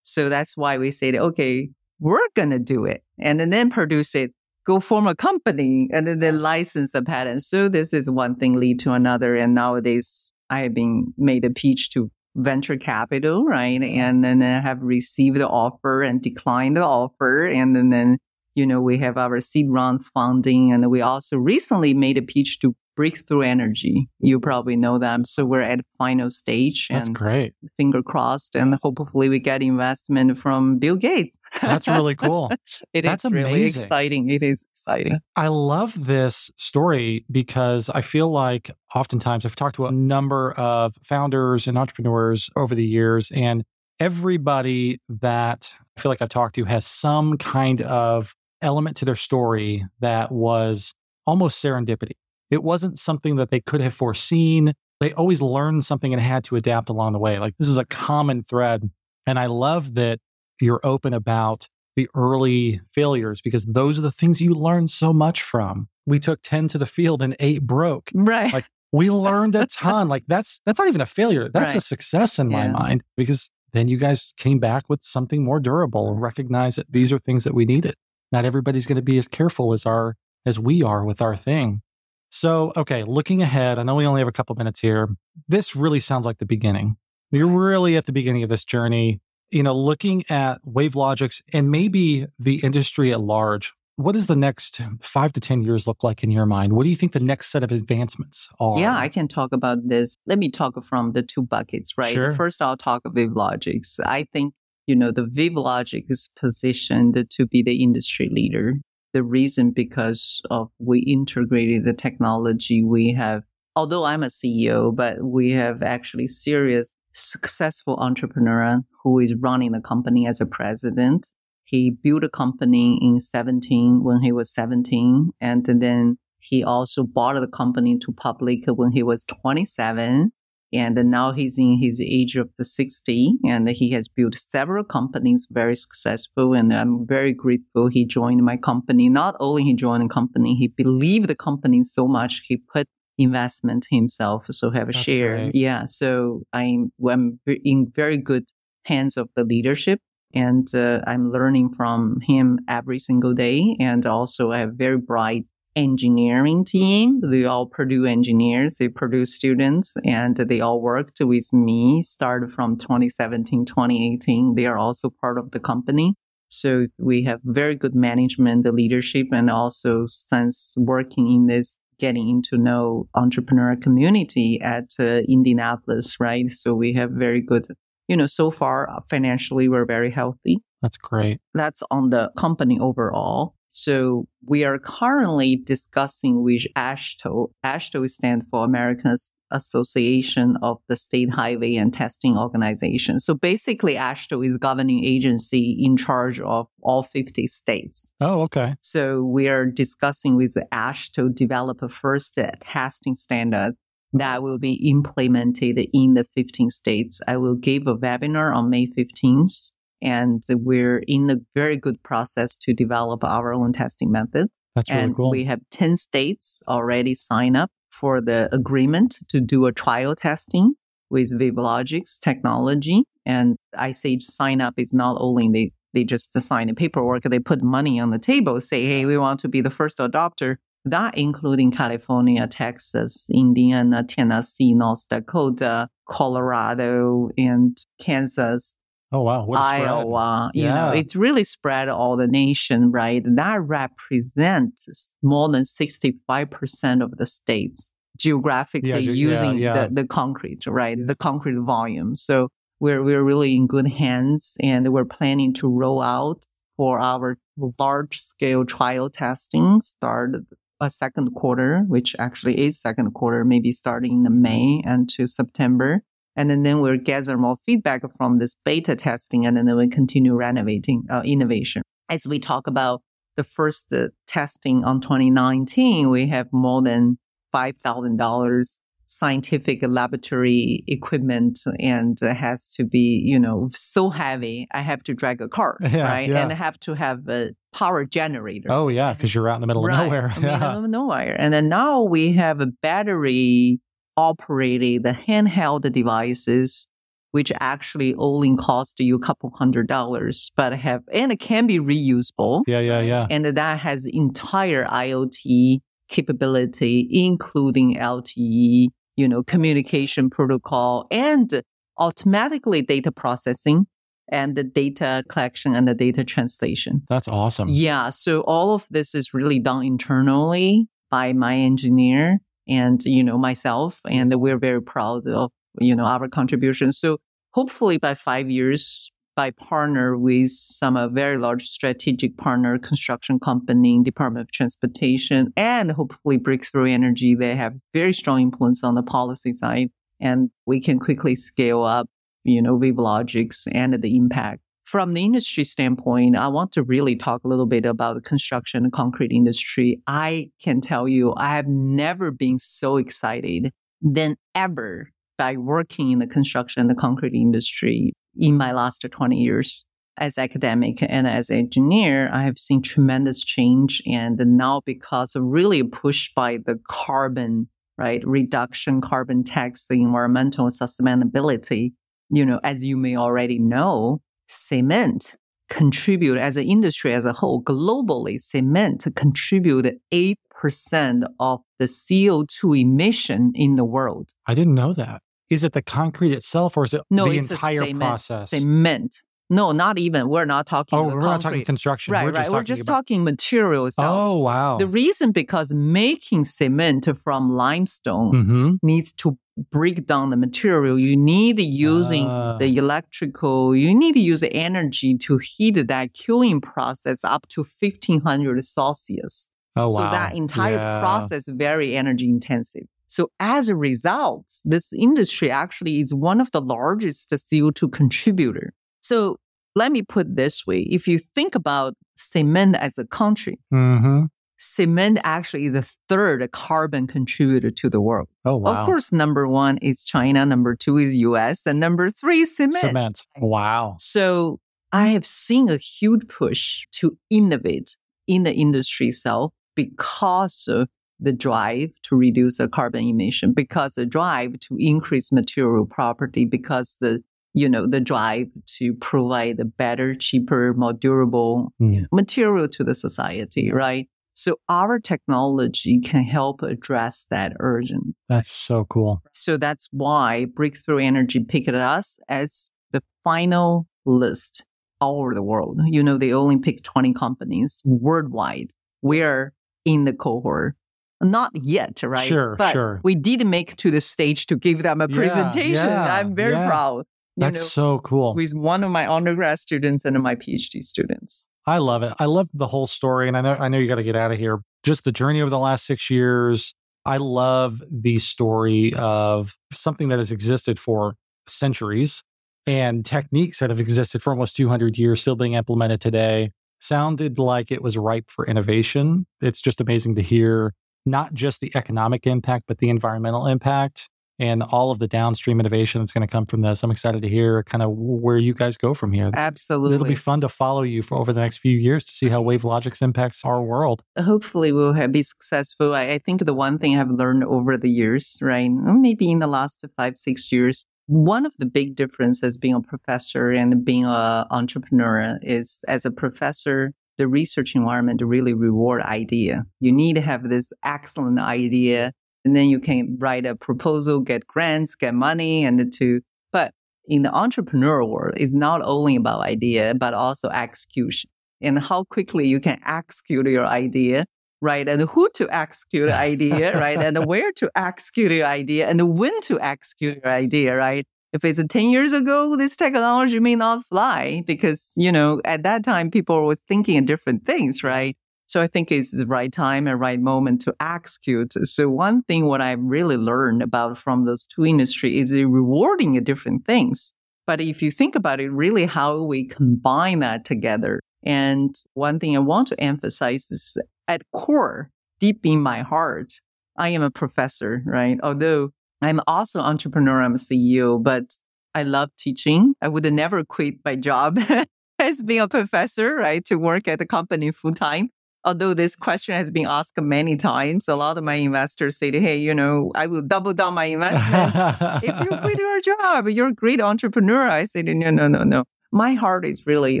So 0.04 0.30
that's 0.30 0.56
why 0.56 0.78
we 0.78 0.90
said, 0.90 1.16
okay, 1.16 1.68
we're 2.00 2.28
going 2.34 2.50
to 2.50 2.58
do 2.58 2.84
it. 2.84 3.02
And 3.18 3.40
then 3.40 3.70
produce 3.70 4.14
it, 4.14 4.32
go 4.64 4.80
form 4.80 5.06
a 5.06 5.14
company 5.14 5.88
and 5.92 6.06
then 6.06 6.20
they 6.20 6.30
license 6.30 6.92
the 6.92 7.02
patent. 7.02 7.42
So 7.42 7.68
this 7.68 7.92
is 7.92 8.10
one 8.10 8.36
thing 8.36 8.54
lead 8.54 8.78
to 8.80 8.92
another. 8.92 9.34
And 9.34 9.54
nowadays 9.54 10.32
I 10.50 10.60
have 10.60 10.74
been 10.74 11.12
made 11.16 11.44
a 11.44 11.50
pitch 11.50 11.90
to 11.90 12.10
venture 12.36 12.76
capital, 12.76 13.44
right? 13.44 13.82
And 13.82 14.24
then 14.24 14.42
I 14.42 14.60
have 14.60 14.80
received 14.80 15.38
the 15.38 15.48
offer 15.48 16.02
and 16.02 16.22
declined 16.22 16.76
the 16.76 16.84
offer. 16.84 17.46
And 17.46 17.74
then, 17.74 17.90
then, 17.90 18.18
you 18.54 18.66
know, 18.66 18.80
we 18.80 18.98
have 18.98 19.16
our 19.16 19.40
seed 19.40 19.66
round 19.68 20.04
funding. 20.14 20.72
And 20.72 20.88
we 20.90 21.00
also 21.00 21.36
recently 21.36 21.94
made 21.94 22.18
a 22.18 22.22
pitch 22.22 22.60
to 22.60 22.74
Breakthrough 22.98 23.42
Energy. 23.42 24.08
You 24.18 24.40
probably 24.40 24.74
know 24.74 24.98
them. 24.98 25.24
So 25.24 25.44
we're 25.46 25.60
at 25.62 25.78
final 25.98 26.32
stage 26.32 26.88
That's 26.90 27.06
and 27.06 27.14
great. 27.14 27.54
finger 27.76 28.02
crossed 28.02 28.56
and 28.56 28.76
hopefully 28.82 29.28
we 29.28 29.38
get 29.38 29.62
investment 29.62 30.36
from 30.36 30.80
Bill 30.80 30.96
Gates. 30.96 31.36
That's 31.62 31.86
really 31.86 32.14
cool. 32.24 32.50
It 32.92 33.04
is 33.04 33.08
That's 33.08 33.24
really 33.24 33.52
amazing. 33.52 33.82
exciting. 33.84 34.30
It 34.30 34.42
is 34.42 34.66
exciting. 34.72 35.20
I 35.36 35.46
love 35.46 36.06
this 36.06 36.50
story 36.56 37.24
because 37.30 37.88
I 37.88 38.00
feel 38.00 38.30
like 38.32 38.72
oftentimes 38.92 39.46
I've 39.46 39.54
talked 39.54 39.76
to 39.76 39.86
a 39.86 39.92
number 39.92 40.50
of 40.54 40.96
founders 41.04 41.68
and 41.68 41.78
entrepreneurs 41.78 42.50
over 42.56 42.74
the 42.74 42.84
years, 42.84 43.30
and 43.30 43.62
everybody 44.00 45.00
that 45.08 45.72
I 45.96 46.00
feel 46.00 46.10
like 46.10 46.20
I've 46.20 46.30
talked 46.30 46.56
to 46.56 46.64
has 46.64 46.84
some 46.84 47.38
kind 47.38 47.80
of 47.80 48.34
element 48.60 48.96
to 48.96 49.04
their 49.04 49.14
story 49.14 49.84
that 50.00 50.32
was 50.32 50.94
almost 51.28 51.62
serendipity. 51.62 52.16
It 52.50 52.62
wasn't 52.62 52.98
something 52.98 53.36
that 53.36 53.50
they 53.50 53.60
could 53.60 53.80
have 53.80 53.94
foreseen. 53.94 54.72
They 55.00 55.12
always 55.12 55.40
learned 55.40 55.84
something 55.84 56.12
and 56.12 56.20
had 56.20 56.44
to 56.44 56.56
adapt 56.56 56.88
along 56.88 57.12
the 57.12 57.18
way. 57.18 57.38
Like 57.38 57.54
this 57.58 57.68
is 57.68 57.78
a 57.78 57.84
common 57.84 58.42
thread. 58.42 58.90
And 59.26 59.38
I 59.38 59.46
love 59.46 59.94
that 59.94 60.18
you're 60.60 60.80
open 60.82 61.12
about 61.14 61.68
the 61.96 62.08
early 62.14 62.80
failures 62.92 63.40
because 63.40 63.64
those 63.64 63.98
are 63.98 64.02
the 64.02 64.12
things 64.12 64.40
you 64.40 64.54
learn 64.54 64.88
so 64.88 65.12
much 65.12 65.42
from. 65.42 65.88
We 66.06 66.18
took 66.18 66.40
10 66.42 66.68
to 66.68 66.78
the 66.78 66.86
field 66.86 67.22
and 67.22 67.36
eight 67.38 67.62
broke. 67.62 68.10
Right. 68.14 68.52
Like, 68.52 68.66
We 68.92 69.10
learned 69.10 69.54
a 69.54 69.66
ton. 69.66 70.08
Like 70.08 70.24
that's 70.26 70.60
that's 70.64 70.78
not 70.78 70.88
even 70.88 71.00
a 71.02 71.06
failure. 71.06 71.50
That's 71.52 71.74
a 71.74 71.80
success 71.80 72.38
in 72.38 72.48
my 72.48 72.68
mind 72.68 73.02
because 73.16 73.50
then 73.74 73.88
you 73.88 73.98
guys 73.98 74.32
came 74.38 74.58
back 74.58 74.88
with 74.88 75.02
something 75.04 75.44
more 75.44 75.60
durable 75.60 76.10
and 76.10 76.22
recognized 76.22 76.78
that 76.78 76.90
these 76.90 77.12
are 77.12 77.18
things 77.18 77.44
that 77.44 77.54
we 77.54 77.66
needed. 77.66 77.94
Not 78.32 78.46
everybody's 78.46 78.86
going 78.86 78.96
to 78.96 79.02
be 79.02 79.18
as 79.18 79.28
careful 79.28 79.72
as 79.74 79.84
our 79.84 80.16
as 80.46 80.58
we 80.58 80.82
are 80.82 81.04
with 81.04 81.20
our 81.20 81.36
thing. 81.36 81.82
So, 82.30 82.72
okay, 82.76 83.04
looking 83.04 83.42
ahead, 83.42 83.78
I 83.78 83.82
know 83.82 83.94
we 83.94 84.06
only 84.06 84.20
have 84.20 84.28
a 84.28 84.32
couple 84.32 84.54
minutes 84.56 84.80
here. 84.80 85.08
This 85.48 85.74
really 85.74 86.00
sounds 86.00 86.26
like 86.26 86.38
the 86.38 86.46
beginning. 86.46 86.96
You're 87.30 87.46
really 87.46 87.96
at 87.96 88.06
the 88.06 88.12
beginning 88.12 88.42
of 88.42 88.50
this 88.50 88.64
journey. 88.64 89.20
You 89.50 89.62
know, 89.62 89.74
looking 89.74 90.24
at 90.28 90.62
WaveLogix 90.64 91.40
and 91.52 91.70
maybe 91.70 92.26
the 92.38 92.56
industry 92.56 93.12
at 93.12 93.20
large, 93.20 93.72
what 93.96 94.12
does 94.12 94.26
the 94.26 94.36
next 94.36 94.80
five 95.00 95.32
to 95.32 95.40
10 95.40 95.62
years 95.62 95.86
look 95.86 96.04
like 96.04 96.22
in 96.22 96.30
your 96.30 96.46
mind? 96.46 96.74
What 96.74 96.84
do 96.84 96.90
you 96.90 96.96
think 96.96 97.12
the 97.12 97.20
next 97.20 97.48
set 97.48 97.64
of 97.64 97.72
advancements 97.72 98.48
are? 98.60 98.78
Yeah, 98.78 98.96
I 98.96 99.08
can 99.08 99.26
talk 99.26 99.52
about 99.52 99.88
this. 99.88 100.16
Let 100.26 100.38
me 100.38 100.50
talk 100.50 100.80
from 100.84 101.12
the 101.12 101.22
two 101.22 101.42
buckets, 101.42 101.94
right? 101.96 102.14
Sure. 102.14 102.32
First, 102.32 102.62
I'll 102.62 102.76
talk 102.76 103.02
of 103.04 103.14
WaveLogix. 103.14 103.98
I 104.04 104.26
think, 104.32 104.54
you 104.86 104.94
know, 104.94 105.10
the 105.10 105.24
WaveLogix 105.24 106.04
is 106.08 106.30
positioned 106.38 107.26
to 107.28 107.46
be 107.46 107.62
the 107.62 107.82
industry 107.82 108.28
leader. 108.30 108.74
The 109.12 109.22
reason 109.22 109.70
because 109.70 110.40
of 110.50 110.70
we 110.78 111.00
integrated 111.00 111.84
the 111.84 111.92
technology 111.92 112.82
we 112.84 113.12
have, 113.12 113.42
although 113.74 114.04
I'm 114.04 114.22
a 114.22 114.26
CEO, 114.26 114.94
but 114.94 115.22
we 115.22 115.52
have 115.52 115.82
actually 115.82 116.26
serious 116.26 116.94
successful 117.14 117.96
entrepreneur 117.96 118.82
who 119.02 119.18
is 119.18 119.34
running 119.34 119.72
the 119.72 119.80
company 119.80 120.26
as 120.26 120.40
a 120.40 120.46
president 120.46 121.30
he 121.68 121.90
built 121.90 122.24
a 122.24 122.30
company 122.30 122.98
in 123.02 123.20
17 123.20 124.02
when 124.02 124.22
he 124.22 124.32
was 124.32 124.50
17. 124.54 125.32
And 125.38 125.66
then 125.66 126.16
he 126.38 126.64
also 126.64 127.04
bought 127.04 127.38
the 127.38 127.46
company 127.46 127.98
to 127.98 128.12
public 128.12 128.64
when 128.68 128.92
he 128.92 129.02
was 129.02 129.22
27. 129.24 130.32
And 130.72 130.96
now 131.10 131.32
he's 131.32 131.58
in 131.58 131.78
his 131.80 132.00
age 132.00 132.36
of 132.36 132.50
the 132.58 132.64
60 132.64 133.38
and 133.46 133.68
he 133.70 133.90
has 133.92 134.08
built 134.08 134.34
several 134.34 134.84
companies 134.84 135.46
very 135.50 135.74
successful. 135.74 136.52
And 136.52 136.72
I'm 136.72 137.06
very 137.06 137.32
grateful 137.32 137.88
he 137.88 138.04
joined 138.04 138.44
my 138.44 138.56
company. 138.56 139.08
Not 139.08 139.34
only 139.40 139.62
he 139.62 139.74
joined 139.74 140.04
the 140.04 140.12
company, 140.12 140.54
he 140.56 140.68
believed 140.68 141.28
the 141.28 141.34
company 141.34 141.84
so 141.84 142.06
much. 142.06 142.42
He 142.46 142.58
put 142.58 142.86
investment 143.16 143.86
himself. 143.90 144.46
So 144.50 144.70
have 144.70 144.88
a 144.88 144.92
That's 144.92 145.04
share. 145.04 145.36
great. 145.36 145.54
Yeah. 145.54 145.86
So 145.86 146.42
I'm, 146.52 146.92
I'm 147.08 147.40
in 147.46 147.90
very 147.94 148.18
good 148.18 148.44
hands 148.84 149.16
of 149.16 149.28
the 149.36 149.44
leadership 149.44 150.00
and 150.34 150.66
uh, 150.74 151.00
I'm 151.06 151.32
learning 151.32 151.74
from 151.74 152.20
him 152.22 152.60
every 152.68 152.98
single 152.98 153.32
day. 153.32 153.76
And 153.80 154.04
also, 154.06 154.50
I 154.50 154.58
have 154.58 154.74
very 154.74 154.98
bright 154.98 155.46
engineering 155.78 156.64
team. 156.64 157.20
They 157.20 157.44
all 157.44 157.66
Purdue 157.66 158.04
engineers. 158.04 158.74
They 158.74 158.88
Purdue 158.88 159.26
students, 159.26 159.96
and 160.04 160.36
they 160.36 160.60
all 160.60 160.80
worked 160.80 161.18
with 161.20 161.52
me. 161.52 162.02
Started 162.02 162.52
from 162.52 162.76
2017, 162.76 163.64
2018. 163.64 164.54
They 164.54 164.66
are 164.66 164.78
also 164.78 165.10
part 165.20 165.38
of 165.38 165.52
the 165.52 165.60
company. 165.60 166.14
So 166.48 166.86
we 166.98 167.24
have 167.24 167.40
very 167.44 167.74
good 167.74 167.94
management, 167.94 168.64
the 168.64 168.72
leadership, 168.72 169.28
and 169.32 169.50
also 169.50 170.06
since 170.08 170.74
working 170.76 171.32
in 171.32 171.46
this, 171.46 171.76
getting 171.98 172.28
into 172.28 172.56
know 172.56 173.08
entrepreneur 173.14 173.76
community 173.76 174.60
at 174.60 174.90
uh, 174.98 175.20
Indianapolis, 175.28 176.16
right? 176.18 176.50
So 176.50 176.74
we 176.74 176.94
have 176.94 177.10
very 177.10 177.42
good 177.42 177.66
you 178.08 178.16
know, 178.16 178.26
so 178.26 178.50
far 178.50 178.90
uh, 178.90 179.00
financially, 179.08 179.68
we're 179.68 179.84
very 179.84 180.10
healthy. 180.10 180.62
That's 180.82 180.96
great. 180.96 181.40
That's 181.54 181.82
on 181.90 182.10
the 182.10 182.30
company 182.36 182.78
overall. 182.80 183.54
So 183.82 184.26
we 184.44 184.64
are 184.64 184.78
currently 184.78 185.56
discussing 185.56 186.42
with 186.42 186.62
AASHTO. 186.76 187.48
AASHTO 187.64 188.08
stands 188.10 188.44
for 188.50 188.64
American 188.64 189.14
Association 189.50 190.56
of 190.62 190.78
the 190.88 190.96
State 190.96 191.30
Highway 191.30 191.76
and 191.76 191.92
Testing 191.92 192.36
Organization. 192.36 193.18
So 193.20 193.34
basically, 193.34 193.94
AASHTO 193.94 194.46
is 194.46 194.58
governing 194.58 195.04
agency 195.04 195.76
in 195.80 195.96
charge 195.96 196.40
of 196.40 196.66
all 196.82 197.02
50 197.02 197.46
states. 197.46 198.12
Oh, 198.20 198.42
okay. 198.42 198.74
So 198.80 199.22
we 199.22 199.48
are 199.48 199.64
discussing 199.64 200.36
with 200.36 200.54
the 200.54 200.66
AASHTO 200.72 201.34
develop 201.34 201.82
a 201.82 201.88
first 201.88 202.38
testing 202.60 203.14
standard 203.14 203.74
that 204.12 204.42
will 204.42 204.58
be 204.58 204.88
implemented 204.88 205.78
in 205.92 206.14
the 206.14 206.24
15 206.34 206.70
states. 206.70 207.20
I 207.28 207.36
will 207.36 207.54
give 207.54 207.86
a 207.86 207.94
webinar 207.94 208.54
on 208.54 208.70
May 208.70 208.86
15th, 208.86 209.72
and 210.00 210.42
we're 210.48 211.02
in 211.06 211.30
a 211.30 211.36
very 211.54 211.76
good 211.76 212.02
process 212.02 212.56
to 212.58 212.72
develop 212.72 213.24
our 213.24 213.52
own 213.52 213.72
testing 213.72 214.10
methods. 214.10 214.50
That's 214.74 214.90
really 214.90 215.02
and 215.02 215.16
cool. 215.16 215.30
we 215.30 215.44
have 215.44 215.60
10 215.70 215.96
states 215.96 216.62
already 216.68 217.14
sign 217.14 217.56
up 217.56 217.70
for 217.90 218.20
the 218.20 218.48
agreement 218.54 219.18
to 219.28 219.40
do 219.40 219.66
a 219.66 219.72
trial 219.72 220.14
testing 220.14 220.74
with 221.10 221.32
WaveLogix 221.32 222.20
technology. 222.20 223.04
And 223.26 223.56
I 223.76 223.92
say 223.92 224.18
sign 224.18 224.60
up 224.60 224.74
is 224.76 224.92
not 224.92 225.16
only 225.20 225.48
they, 225.52 225.72
they 225.94 226.04
just 226.04 226.38
sign 226.40 226.68
the 226.68 226.74
paperwork, 226.74 227.24
they 227.24 227.38
put 227.38 227.62
money 227.62 227.98
on 227.98 228.10
the 228.10 228.18
table, 228.18 228.60
say, 228.60 228.84
hey, 228.84 229.04
we 229.04 229.18
want 229.18 229.40
to 229.40 229.48
be 229.48 229.60
the 229.60 229.70
first 229.70 229.98
adopter 229.98 230.56
that 230.84 231.16
including 231.16 231.70
California, 231.70 232.46
Texas, 232.46 233.28
Indiana, 233.32 234.04
Tennessee, 234.04 234.74
North 234.74 235.08
Dakota, 235.08 235.88
Colorado, 236.08 237.28
and 237.36 237.76
Kansas, 238.00 238.74
oh, 239.12 239.22
wow. 239.22 239.44
What. 239.46 239.62
Iowa. 239.62 240.50
You 240.54 240.64
know, 240.64 240.92
Yeah. 240.92 241.00
it's 241.00 241.16
really 241.16 241.44
spread 241.44 241.88
all 241.88 242.16
the 242.16 242.26
nation, 242.26 242.90
right? 242.90 243.22
That 243.24 243.60
represents 243.62 245.14
more 245.22 245.48
than 245.48 245.64
65% 245.64 247.02
of 247.02 247.16
the 247.16 247.26
states 247.26 247.90
geographically 248.18 248.90
Yeah, 248.90 249.00
ge- 249.00 249.16
using 249.16 249.58
yeah. 249.58 249.86
The, 249.88 250.02
the 250.02 250.06
concrete, 250.06 250.66
right? 250.66 250.98
The 251.04 251.14
concrete 251.14 251.58
volume. 251.60 252.16
So 252.16 252.48
we're, 252.80 253.02
we're 253.02 253.22
really 253.22 253.54
in 253.56 253.66
good 253.66 253.88
hands 253.88 254.56
and 254.60 254.92
we're 254.92 255.04
planning 255.04 255.54
to 255.54 255.68
roll 255.68 256.02
out 256.02 256.44
for 256.76 257.00
our 257.00 257.38
large 257.78 258.18
scale 258.18 258.64
trial 258.64 259.10
testing 259.10 259.80
start 259.80 260.32
a 260.80 260.88
second 260.90 261.34
quarter, 261.34 261.84
which 261.88 262.14
actually 262.20 262.58
is 262.58 262.80
second 262.80 263.12
quarter, 263.14 263.44
maybe 263.44 263.72
starting 263.72 264.24
in 264.24 264.42
May 264.42 264.80
and 264.86 265.08
to 265.10 265.26
September. 265.26 266.02
And 266.38 266.48
then, 266.50 266.62
then 266.62 266.80
we'll 266.80 266.96
gather 266.98 267.36
more 267.36 267.56
feedback 267.56 268.02
from 268.16 268.38
this 268.38 268.54
beta 268.64 268.94
testing 268.94 269.44
and 269.44 269.56
then 269.56 269.66
we'll 269.66 269.88
continue 269.88 270.34
renovating 270.34 271.02
uh, 271.10 271.22
innovation. 271.24 271.82
As 272.08 272.26
we 272.28 272.38
talk 272.38 272.66
about 272.68 273.02
the 273.36 273.42
first 273.44 273.92
uh, 273.92 274.08
testing 274.28 274.84
on 274.84 275.00
2019, 275.00 276.08
we 276.10 276.28
have 276.28 276.46
more 276.52 276.80
than 276.80 277.18
$5,000 277.54 278.78
scientific 279.06 279.78
laboratory 279.82 280.84
equipment 280.86 281.58
and 281.80 282.18
has 282.20 282.70
to 282.74 282.84
be, 282.84 283.22
you 283.24 283.40
know, 283.40 283.70
so 283.72 284.10
heavy. 284.10 284.68
I 284.72 284.80
have 284.82 285.02
to 285.04 285.14
drag 285.14 285.40
a 285.40 285.48
cart, 285.48 285.78
Yeah, 285.90 286.02
right? 286.04 286.28
yeah. 286.28 286.42
And 286.42 286.52
I 286.52 286.54
have 286.54 286.78
to 286.80 286.94
have 286.94 287.26
a 287.28 287.50
power 287.72 288.04
generator. 288.04 288.68
Oh, 288.70 288.88
yeah, 288.88 289.14
because 289.14 289.34
you're 289.34 289.48
out 289.48 289.56
in 289.56 289.60
the 289.62 289.66
middle 289.66 289.84
of 289.84 289.88
Right, 289.88 290.04
nowhere. 290.04 290.32
in 290.36 290.42
the 290.42 290.48
middle 290.52 290.84
of 290.84 290.90
nowhere. 290.90 291.34
And 291.38 291.52
then 291.52 291.68
now 291.68 292.02
we 292.02 292.32
have 292.34 292.60
a 292.60 292.66
battery 292.66 293.80
operated 294.18 295.04
the 295.04 295.12
handheld 295.12 295.90
devices, 295.92 296.88
which 297.30 297.52
actually 297.60 298.14
only 298.16 298.56
cost 298.56 298.98
you 298.98 299.14
a 299.14 299.20
couple 299.20 299.50
hundred 299.54 299.86
dollars, 299.86 300.50
but 300.56 300.72
have 300.76 301.02
and 301.12 301.30
it 301.30 301.38
can 301.38 301.68
be 301.68 301.78
reusable. 301.78 302.62
Yeah, 302.66 302.80
yeah, 302.80 303.00
yeah. 303.00 303.28
And 303.30 303.44
that 303.44 303.78
has 303.78 304.06
entire 304.06 304.84
IoT 304.86 305.78
capability, 306.08 307.08
including 307.12 307.94
LTE, 307.94 308.88
you 309.16 309.28
know, 309.28 309.44
communication 309.44 310.30
protocol 310.30 311.06
and 311.12 311.62
automatically 311.96 312.82
data 312.82 313.12
processing 313.12 313.86
and 314.30 314.56
the 314.56 314.64
data 314.64 315.22
collection 315.28 315.76
and 315.76 315.86
the 315.86 315.94
data 315.94 316.24
translation. 316.24 317.02
That's 317.08 317.28
awesome. 317.28 317.68
Yeah. 317.70 318.10
So 318.10 318.40
all 318.40 318.74
of 318.74 318.86
this 318.90 319.14
is 319.14 319.32
really 319.32 319.60
done 319.60 319.84
internally 319.84 320.88
by 321.08 321.32
my 321.32 321.56
engineer 321.56 322.40
and, 322.68 323.02
you 323.04 323.24
know, 323.24 323.38
myself. 323.38 324.00
And 324.08 324.34
we're 324.40 324.58
very 324.58 324.82
proud 324.82 325.26
of, 325.26 325.50
you 325.80 325.94
know, 325.94 326.04
our 326.04 326.28
contribution. 326.28 326.92
So 326.92 327.18
hopefully 327.52 327.98
by 327.98 328.14
five 328.14 328.50
years, 328.50 329.10
by 329.36 329.50
partner 329.52 330.16
with 330.18 330.50
some 330.50 330.96
uh, 330.96 331.06
very 331.06 331.38
large 331.38 331.64
strategic 331.64 332.36
partner, 332.36 332.76
construction 332.76 333.38
company, 333.38 334.02
Department 334.02 334.48
of 334.48 334.50
Transportation, 334.50 335.52
and 335.56 335.92
hopefully 335.92 336.38
Breakthrough 336.38 336.90
Energy, 336.92 337.36
they 337.36 337.54
have 337.54 337.74
very 337.94 338.12
strong 338.12 338.42
influence 338.42 338.82
on 338.82 338.96
the 338.96 339.02
policy 339.02 339.52
side. 339.52 339.90
And 340.20 340.50
we 340.66 340.80
can 340.80 340.98
quickly 340.98 341.36
scale 341.36 341.84
up, 341.84 342.08
you 342.42 342.60
know, 342.60 342.76
WaveLogix 342.76 343.68
and 343.70 344.02
the 344.02 344.16
impact 344.16 344.60
from 344.88 345.12
the 345.12 345.22
industry 345.22 345.64
standpoint, 345.64 346.34
I 346.34 346.48
want 346.48 346.72
to 346.72 346.82
really 346.82 347.14
talk 347.14 347.44
a 347.44 347.48
little 347.48 347.66
bit 347.66 347.84
about 347.84 348.14
the 348.14 348.22
construction 348.22 348.84
and 348.84 348.92
concrete 348.92 349.30
industry. 349.30 350.00
I 350.06 350.50
can 350.62 350.80
tell 350.80 351.06
you, 351.06 351.34
I 351.36 351.56
have 351.56 351.66
never 351.68 352.30
been 352.30 352.58
so 352.58 352.96
excited 352.96 353.70
than 354.00 354.36
ever 354.54 355.10
by 355.36 355.58
working 355.58 356.12
in 356.12 356.20
the 356.20 356.26
construction 356.26 356.80
and 356.80 356.88
the 356.88 356.94
concrete 356.94 357.34
industry 357.34 358.14
in 358.34 358.56
my 358.56 358.72
last 358.72 359.04
20 359.08 359.36
years. 359.36 359.84
As 360.16 360.38
academic 360.38 361.02
and 361.02 361.26
as 361.26 361.50
engineer, 361.50 362.30
I 362.32 362.44
have 362.44 362.58
seen 362.58 362.80
tremendous 362.80 363.44
change. 363.44 364.02
And 364.06 364.38
now 364.38 364.80
because 364.86 365.36
of 365.36 365.42
really 365.44 365.82
pushed 365.82 366.34
by 366.34 366.60
the 366.64 366.80
carbon, 366.88 367.68
right, 367.98 368.26
reduction, 368.26 369.02
carbon 369.02 369.44
tax, 369.44 369.84
the 369.86 370.00
environmental 370.00 370.68
sustainability, 370.68 371.92
you 372.30 372.46
know, 372.46 372.58
as 372.64 372.82
you 372.82 372.96
may 372.96 373.16
already 373.16 373.58
know, 373.58 374.22
cement 374.48 375.36
contribute 375.68 376.38
as 376.38 376.56
an 376.56 376.64
industry 376.64 377.12
as 377.12 377.24
a 377.24 377.32
whole 377.34 377.62
globally 377.62 378.38
cement 378.40 379.06
contribute 379.14 380.00
8% 380.12 381.24
of 381.38 381.60
the 381.78 381.84
co2 381.84 382.80
emission 382.80 383.52
in 383.54 383.76
the 383.76 383.84
world 383.84 384.30
I 384.46 384.54
didn't 384.54 384.74
know 384.74 384.94
that. 384.94 385.22
Is 385.50 385.64
it 385.64 385.72
the 385.72 385.82
concrete 385.82 386.32
itself 386.32 386.76
or 386.76 386.84
is 386.84 386.94
it 386.94 387.02
no 387.10 387.28
the 387.28 387.38
it's 387.38 387.50
entire 387.50 387.84
cement, 387.84 388.00
process? 388.00 388.50
cement 388.50 389.22
No, 389.50 389.72
not 389.72 389.98
even. 389.98 390.28
We're 390.28 390.44
not 390.44 390.66
talking. 390.66 390.98
Oh, 390.98 391.04
we're 391.08 391.20
not 391.20 391.40
talking 391.40 391.64
construction. 391.64 392.12
Right, 392.12 392.24
we're 392.24 392.32
right. 392.32 392.40
just 392.40 392.50
we're 392.52 392.62
just 392.62 392.82
about- 392.82 392.94
talking 392.96 393.24
materials. 393.24 393.94
Oh, 393.98 394.38
wow. 394.38 394.76
The 394.76 394.86
reason 394.86 395.32
because 395.32 395.72
making 395.74 396.44
cement 396.44 397.08
from 397.24 397.48
limestone 397.50 398.44
hmm 398.44 398.70
needs 398.82 399.12
to 399.14 399.38
break 399.72 400.06
down 400.06 400.30
the 400.30 400.36
material. 400.36 400.98
You 400.98 401.16
need 401.16 401.58
using 401.58 402.26
Ah. 402.28 402.58
the 402.58 402.76
electrical, 402.76 403.74
you 403.74 403.92
need 403.94 404.12
to 404.14 404.20
use 404.20 404.44
energy 404.52 405.16
to 405.18 405.38
heat 405.38 405.88
that 405.88 406.14
curing 406.14 406.60
process 406.60 407.20
up 407.24 407.48
to 407.48 407.64
1500 407.64 408.62
Celsius. 408.64 409.48
Oh, 409.74 409.82
wow. 409.82 409.88
so 409.88 409.94
wow. 410.02 410.10
that 410.12 410.36
entire 410.36 410.74
Yeah. 410.76 411.00
process 411.00 411.48
very 411.48 411.96
energy 411.96 412.28
intensive. 412.28 412.86
So 413.06 413.30
as 413.40 413.68
a 413.68 413.74
result, 413.76 414.44
this 414.64 414.92
industry 414.92 415.50
actually 415.50 416.00
is 416.00 416.14
one 416.14 416.40
of 416.40 416.50
the 416.52 416.60
largest 416.60 417.30
CO2 417.30 417.88
contributor. 417.90 418.74
So 419.08 419.38
let 419.74 419.90
me 419.90 420.02
put 420.02 420.26
it 420.26 420.36
this 420.36 420.66
way. 420.66 420.80
If 420.80 421.08
you 421.08 421.18
think 421.18 421.54
about 421.54 421.94
cement 422.16 422.76
as 422.76 422.98
a 422.98 423.06
country, 423.06 423.58
hmm 423.70 424.26
cement 424.60 425.20
actually 425.22 425.66
is 425.66 425.72
the 425.72 425.88
third 426.08 426.50
carbon 426.50 427.06
contributor 427.06 427.70
to 427.70 427.88
the 427.88 428.00
world. 428.00 428.28
Oh, 428.44 428.56
wow. 428.56 428.72
Of 428.72 428.86
course, 428.86 429.12
number 429.12 429.46
one 429.46 429.78
is 429.78 430.04
China, 430.04 430.44
number 430.44 430.74
two 430.74 430.98
is 430.98 431.14
US, 431.14 431.64
and 431.64 431.78
number 431.78 432.10
three 432.10 432.40
is 432.40 432.56
cement. 432.56 432.74
Cement. 432.74 433.26
Wow. 433.38 433.94
So 434.00 434.58
I 434.92 435.08
have 435.08 435.24
seen 435.24 435.68
a 435.68 435.76
huge 435.76 436.26
push 436.26 436.86
to 436.94 437.16
innovate 437.30 437.96
in 438.26 438.42
the 438.42 438.52
industry 438.52 439.08
itself 439.08 439.52
because 439.76 440.66
of 440.66 440.88
the 441.20 441.32
drive 441.32 441.90
to 442.04 442.16
reduce 442.16 442.58
the 442.58 442.68
carbon 442.68 443.04
emission, 443.04 443.52
because 443.52 443.94
the 443.94 444.06
drive 444.06 444.58
to 444.60 444.76
increase 444.78 445.32
material 445.32 445.86
property, 445.86 446.44
because 446.44 446.96
the 447.00 447.22
you 447.54 447.68
know 447.68 447.86
the 447.86 448.00
drive 448.00 448.48
to 448.78 448.94
provide 448.94 449.58
a 449.60 449.64
better, 449.64 450.14
cheaper, 450.14 450.74
more 450.74 450.92
durable 450.92 451.72
Mm. 451.80 452.06
material 452.12 452.68
to 452.68 452.84
the 452.84 452.94
society, 452.94 453.70
right? 453.72 454.08
So 454.34 454.56
our 454.68 455.00
technology 455.00 455.98
can 456.00 456.22
help 456.24 456.62
address 456.62 457.26
that 457.30 457.54
urgent. 457.58 458.14
That's 458.28 458.50
so 458.50 458.84
cool. 458.84 459.22
So 459.32 459.56
that's 459.56 459.88
why 459.90 460.44
Breakthrough 460.44 460.98
Energy 460.98 461.42
picked 461.42 461.68
us 461.68 462.18
as 462.28 462.70
the 462.92 463.02
final 463.24 463.86
list 464.06 464.64
all 465.00 465.20
over 465.22 465.34
the 465.34 465.42
world. 465.42 465.80
You 465.86 466.02
know, 466.04 466.18
they 466.18 466.32
only 466.32 466.58
pick 466.58 466.82
20 466.82 467.12
companies 467.14 467.82
worldwide. 467.84 468.70
We're 469.02 469.52
in 469.84 470.04
the 470.04 470.12
cohort. 470.12 470.76
Not 471.20 471.50
yet, 471.54 472.00
right? 472.04 472.26
Sure, 472.28 472.54
but 472.56 472.72
sure. 472.72 473.00
We 473.02 473.16
did 473.16 473.44
make 473.44 473.74
to 473.76 473.90
the 473.90 474.00
stage 474.00 474.46
to 474.46 474.56
give 474.56 474.84
them 474.84 475.00
a 475.00 475.08
Yeah, 475.08 475.16
presentation. 475.16 475.88
yeah, 475.88 476.14
I'm 476.14 476.36
very 476.36 476.52
yeah. 476.52 476.68
proud. 476.68 477.06
That's 477.38 477.60
know, 477.60 477.64
so 477.64 477.98
cool. 478.00 478.36
He's 478.36 478.54
one 478.54 478.82
of 478.82 478.90
my 478.90 479.10
undergrad 479.10 479.58
students 479.58 480.04
and 480.04 480.20
my 480.22 480.34
PhD 480.34 480.82
students. 480.82 481.48
I 481.66 481.78
love 481.78 482.02
it. 482.02 482.12
I 482.18 482.24
love 482.24 482.48
the 482.52 482.66
whole 482.66 482.86
story, 482.86 483.28
and 483.28 483.36
I 483.36 483.40
know 483.42 483.56
I 483.58 483.68
know 483.68 483.78
you 483.78 483.88
got 483.88 483.96
to 483.96 484.02
get 484.02 484.16
out 484.16 484.32
of 484.32 484.38
here. 484.38 484.60
Just 484.82 485.04
the 485.04 485.12
journey 485.12 485.40
over 485.40 485.50
the 485.50 485.58
last 485.58 485.86
six 485.86 486.10
years. 486.10 486.74
I 487.04 487.16
love 487.18 487.82
the 487.90 488.18
story 488.18 488.92
of 488.94 489.56
something 489.72 490.08
that 490.08 490.18
has 490.18 490.32
existed 490.32 490.78
for 490.78 491.14
centuries 491.46 492.22
and 492.66 493.04
techniques 493.04 493.60
that 493.60 493.70
have 493.70 493.80
existed 493.80 494.22
for 494.22 494.30
almost 494.30 494.56
200 494.56 494.98
years 494.98 495.22
still 495.22 495.36
being 495.36 495.54
implemented 495.54 496.00
today. 496.00 496.50
Sounded 496.80 497.38
like 497.38 497.72
it 497.72 497.82
was 497.82 497.96
ripe 497.96 498.30
for 498.30 498.46
innovation. 498.46 499.26
It's 499.40 499.62
just 499.62 499.80
amazing 499.80 500.16
to 500.16 500.22
hear 500.22 500.74
not 501.06 501.32
just 501.32 501.60
the 501.60 501.72
economic 501.74 502.26
impact, 502.26 502.64
but 502.68 502.78
the 502.78 502.90
environmental 502.90 503.46
impact 503.46 504.10
and 504.38 504.62
all 504.62 504.90
of 504.90 504.98
the 504.98 505.08
downstream 505.08 505.58
innovation 505.60 506.00
that's 506.00 506.12
going 506.12 506.26
to 506.26 506.30
come 506.30 506.46
from 506.46 506.62
this. 506.62 506.82
I'm 506.82 506.90
excited 506.90 507.22
to 507.22 507.28
hear 507.28 507.62
kind 507.64 507.82
of 507.82 507.90
where 507.90 508.38
you 508.38 508.54
guys 508.54 508.76
go 508.76 508.94
from 508.94 509.12
here. 509.12 509.30
Absolutely. 509.34 509.96
It'll 509.96 510.06
be 510.06 510.14
fun 510.14 510.40
to 510.42 510.48
follow 510.48 510.82
you 510.82 511.02
for 511.02 511.18
over 511.18 511.32
the 511.32 511.40
next 511.40 511.58
few 511.58 511.76
years 511.76 512.04
to 512.04 512.10
see 512.10 512.28
how 512.28 512.42
WaveLogix 512.42 513.02
impacts 513.02 513.44
our 513.44 513.62
world. 513.62 514.02
hopefully 514.18 514.72
we'll 514.72 514.92
have, 514.92 515.12
be 515.12 515.22
successful. 515.22 515.94
I, 515.94 516.02
I 516.10 516.18
think 516.18 516.44
the 516.44 516.54
one 516.54 516.78
thing 516.78 516.98
I've 516.98 517.10
learned 517.10 517.44
over 517.44 517.76
the 517.76 517.90
years, 517.90 518.38
right, 518.40 518.70
maybe 518.70 519.30
in 519.30 519.40
the 519.40 519.46
last 519.46 519.84
five, 519.96 520.16
six 520.16 520.52
years, 520.52 520.84
one 521.06 521.46
of 521.46 521.54
the 521.58 521.66
big 521.66 521.96
differences 521.96 522.58
being 522.58 522.74
a 522.74 522.80
professor 522.82 523.50
and 523.50 523.84
being 523.84 524.04
an 524.04 524.44
entrepreneur 524.50 525.38
is 525.42 525.82
as 525.88 526.04
a 526.04 526.10
professor, 526.10 526.92
the 527.16 527.26
research 527.26 527.74
environment 527.74 528.20
really 528.22 528.52
reward 528.52 529.02
idea. 529.02 529.64
You 529.80 529.90
need 529.90 530.16
to 530.16 530.20
have 530.20 530.48
this 530.48 530.70
excellent 530.84 531.40
idea 531.40 532.12
and 532.48 532.56
then 532.56 532.70
you 532.70 532.80
can 532.80 533.18
write 533.20 533.44
a 533.44 533.54
proposal, 533.54 534.20
get 534.20 534.46
grants, 534.46 534.94
get 534.94 535.12
money 535.12 535.66
and 535.66 535.92
to, 535.92 536.22
but 536.50 536.72
in 537.06 537.22
the 537.22 537.30
entrepreneur 537.30 538.02
world, 538.02 538.32
it's 538.38 538.54
not 538.54 538.80
only 538.82 539.16
about 539.16 539.42
idea, 539.42 539.94
but 539.94 540.14
also 540.14 540.48
execution 540.48 541.28
and 541.60 541.78
how 541.78 542.04
quickly 542.04 542.46
you 542.46 542.58
can 542.58 542.80
execute 542.86 543.46
your 543.48 543.66
idea, 543.66 544.24
right? 544.62 544.88
And 544.88 545.02
who 545.02 545.28
to 545.34 545.46
execute 545.54 546.08
the 546.08 546.16
idea, 546.30 546.72
right? 546.80 546.98
And 546.98 547.26
where 547.26 547.52
to 547.56 547.70
execute 547.76 548.32
your 548.32 548.46
idea 548.46 548.88
and 548.88 549.18
when 549.18 549.38
to 549.42 549.60
execute 549.60 550.20
your 550.24 550.32
idea, 550.32 550.74
right? 550.74 551.04
If 551.34 551.44
it's 551.44 551.62
10 551.62 551.90
years 551.90 552.14
ago, 552.14 552.56
this 552.56 552.76
technology 552.76 553.40
may 553.40 553.56
not 553.56 553.84
fly 553.84 554.42
because, 554.46 554.94
you 554.96 555.12
know, 555.12 555.42
at 555.44 555.64
that 555.64 555.84
time, 555.84 556.10
people 556.10 556.46
were 556.46 556.56
thinking 556.56 556.96
of 556.96 557.04
different 557.04 557.44
things, 557.44 557.84
right? 557.84 558.16
So 558.48 558.62
I 558.62 558.66
think 558.66 558.90
it's 558.90 559.10
the 559.10 559.26
right 559.26 559.52
time 559.52 559.86
and 559.86 560.00
right 560.00 560.18
moment 560.18 560.62
to 560.62 560.74
execute. 560.80 561.52
So 561.68 561.90
one 561.90 562.22
thing 562.22 562.46
what 562.46 562.62
I 562.62 562.72
really 562.72 563.18
learned 563.18 563.62
about 563.62 563.98
from 563.98 564.24
those 564.24 564.46
two 564.46 564.64
industries 564.64 565.26
is 565.26 565.30
the 565.32 565.44
rewarding 565.44 566.22
different 566.24 566.64
things. 566.64 567.12
But 567.46 567.60
if 567.60 567.82
you 567.82 567.90
think 567.90 568.14
about 568.14 568.40
it, 568.40 568.50
really 568.50 568.86
how 568.86 569.22
we 569.22 569.46
combine 569.46 570.20
that 570.20 570.46
together. 570.46 571.00
And 571.22 571.74
one 571.92 572.18
thing 572.18 572.36
I 572.36 572.40
want 572.40 572.68
to 572.68 572.80
emphasize 572.80 573.50
is 573.50 573.76
at 574.06 574.22
core, 574.32 574.90
deep 575.20 575.44
in 575.44 575.60
my 575.60 575.82
heart, 575.82 576.32
I 576.78 576.88
am 576.88 577.02
a 577.02 577.10
professor, 577.10 577.82
right? 577.84 578.18
Although 578.22 578.70
I'm 579.02 579.20
also 579.26 579.60
entrepreneur, 579.60 580.22
I'm 580.22 580.34
a 580.34 580.38
CEO, 580.38 581.02
but 581.02 581.34
I 581.74 581.82
love 581.82 582.10
teaching. 582.16 582.74
I 582.80 582.88
would 582.88 583.12
never 583.12 583.44
quit 583.44 583.74
my 583.84 583.94
job 583.94 584.38
as 584.98 585.22
being 585.22 585.40
a 585.40 585.48
professor, 585.48 586.14
right? 586.14 586.42
To 586.46 586.56
work 586.56 586.88
at 586.88 586.98
the 586.98 587.06
company 587.06 587.50
full 587.50 587.74
time. 587.74 588.08
Although 588.44 588.74
this 588.74 588.94
question 588.94 589.34
has 589.34 589.50
been 589.50 589.66
asked 589.66 590.00
many 590.00 590.36
times, 590.36 590.88
a 590.88 590.94
lot 590.94 591.18
of 591.18 591.24
my 591.24 591.34
investors 591.34 591.98
say, 591.98 592.10
hey, 592.12 592.36
you 592.36 592.54
know, 592.54 592.92
I 592.94 593.06
will 593.06 593.22
double 593.22 593.52
down 593.52 593.74
my 593.74 593.84
investment 593.84 594.54
if 595.02 595.20
you 595.24 595.36
quit 595.40 595.58
your 595.58 595.80
job, 595.80 596.28
you're 596.28 596.48
a 596.48 596.54
great 596.54 596.80
entrepreneur. 596.80 597.48
I 597.48 597.64
said, 597.64 597.86
no, 597.86 598.10
no, 598.10 598.28
no, 598.28 598.44
no. 598.44 598.64
My 598.90 599.12
heart 599.14 599.44
is 599.44 599.66
really 599.66 600.00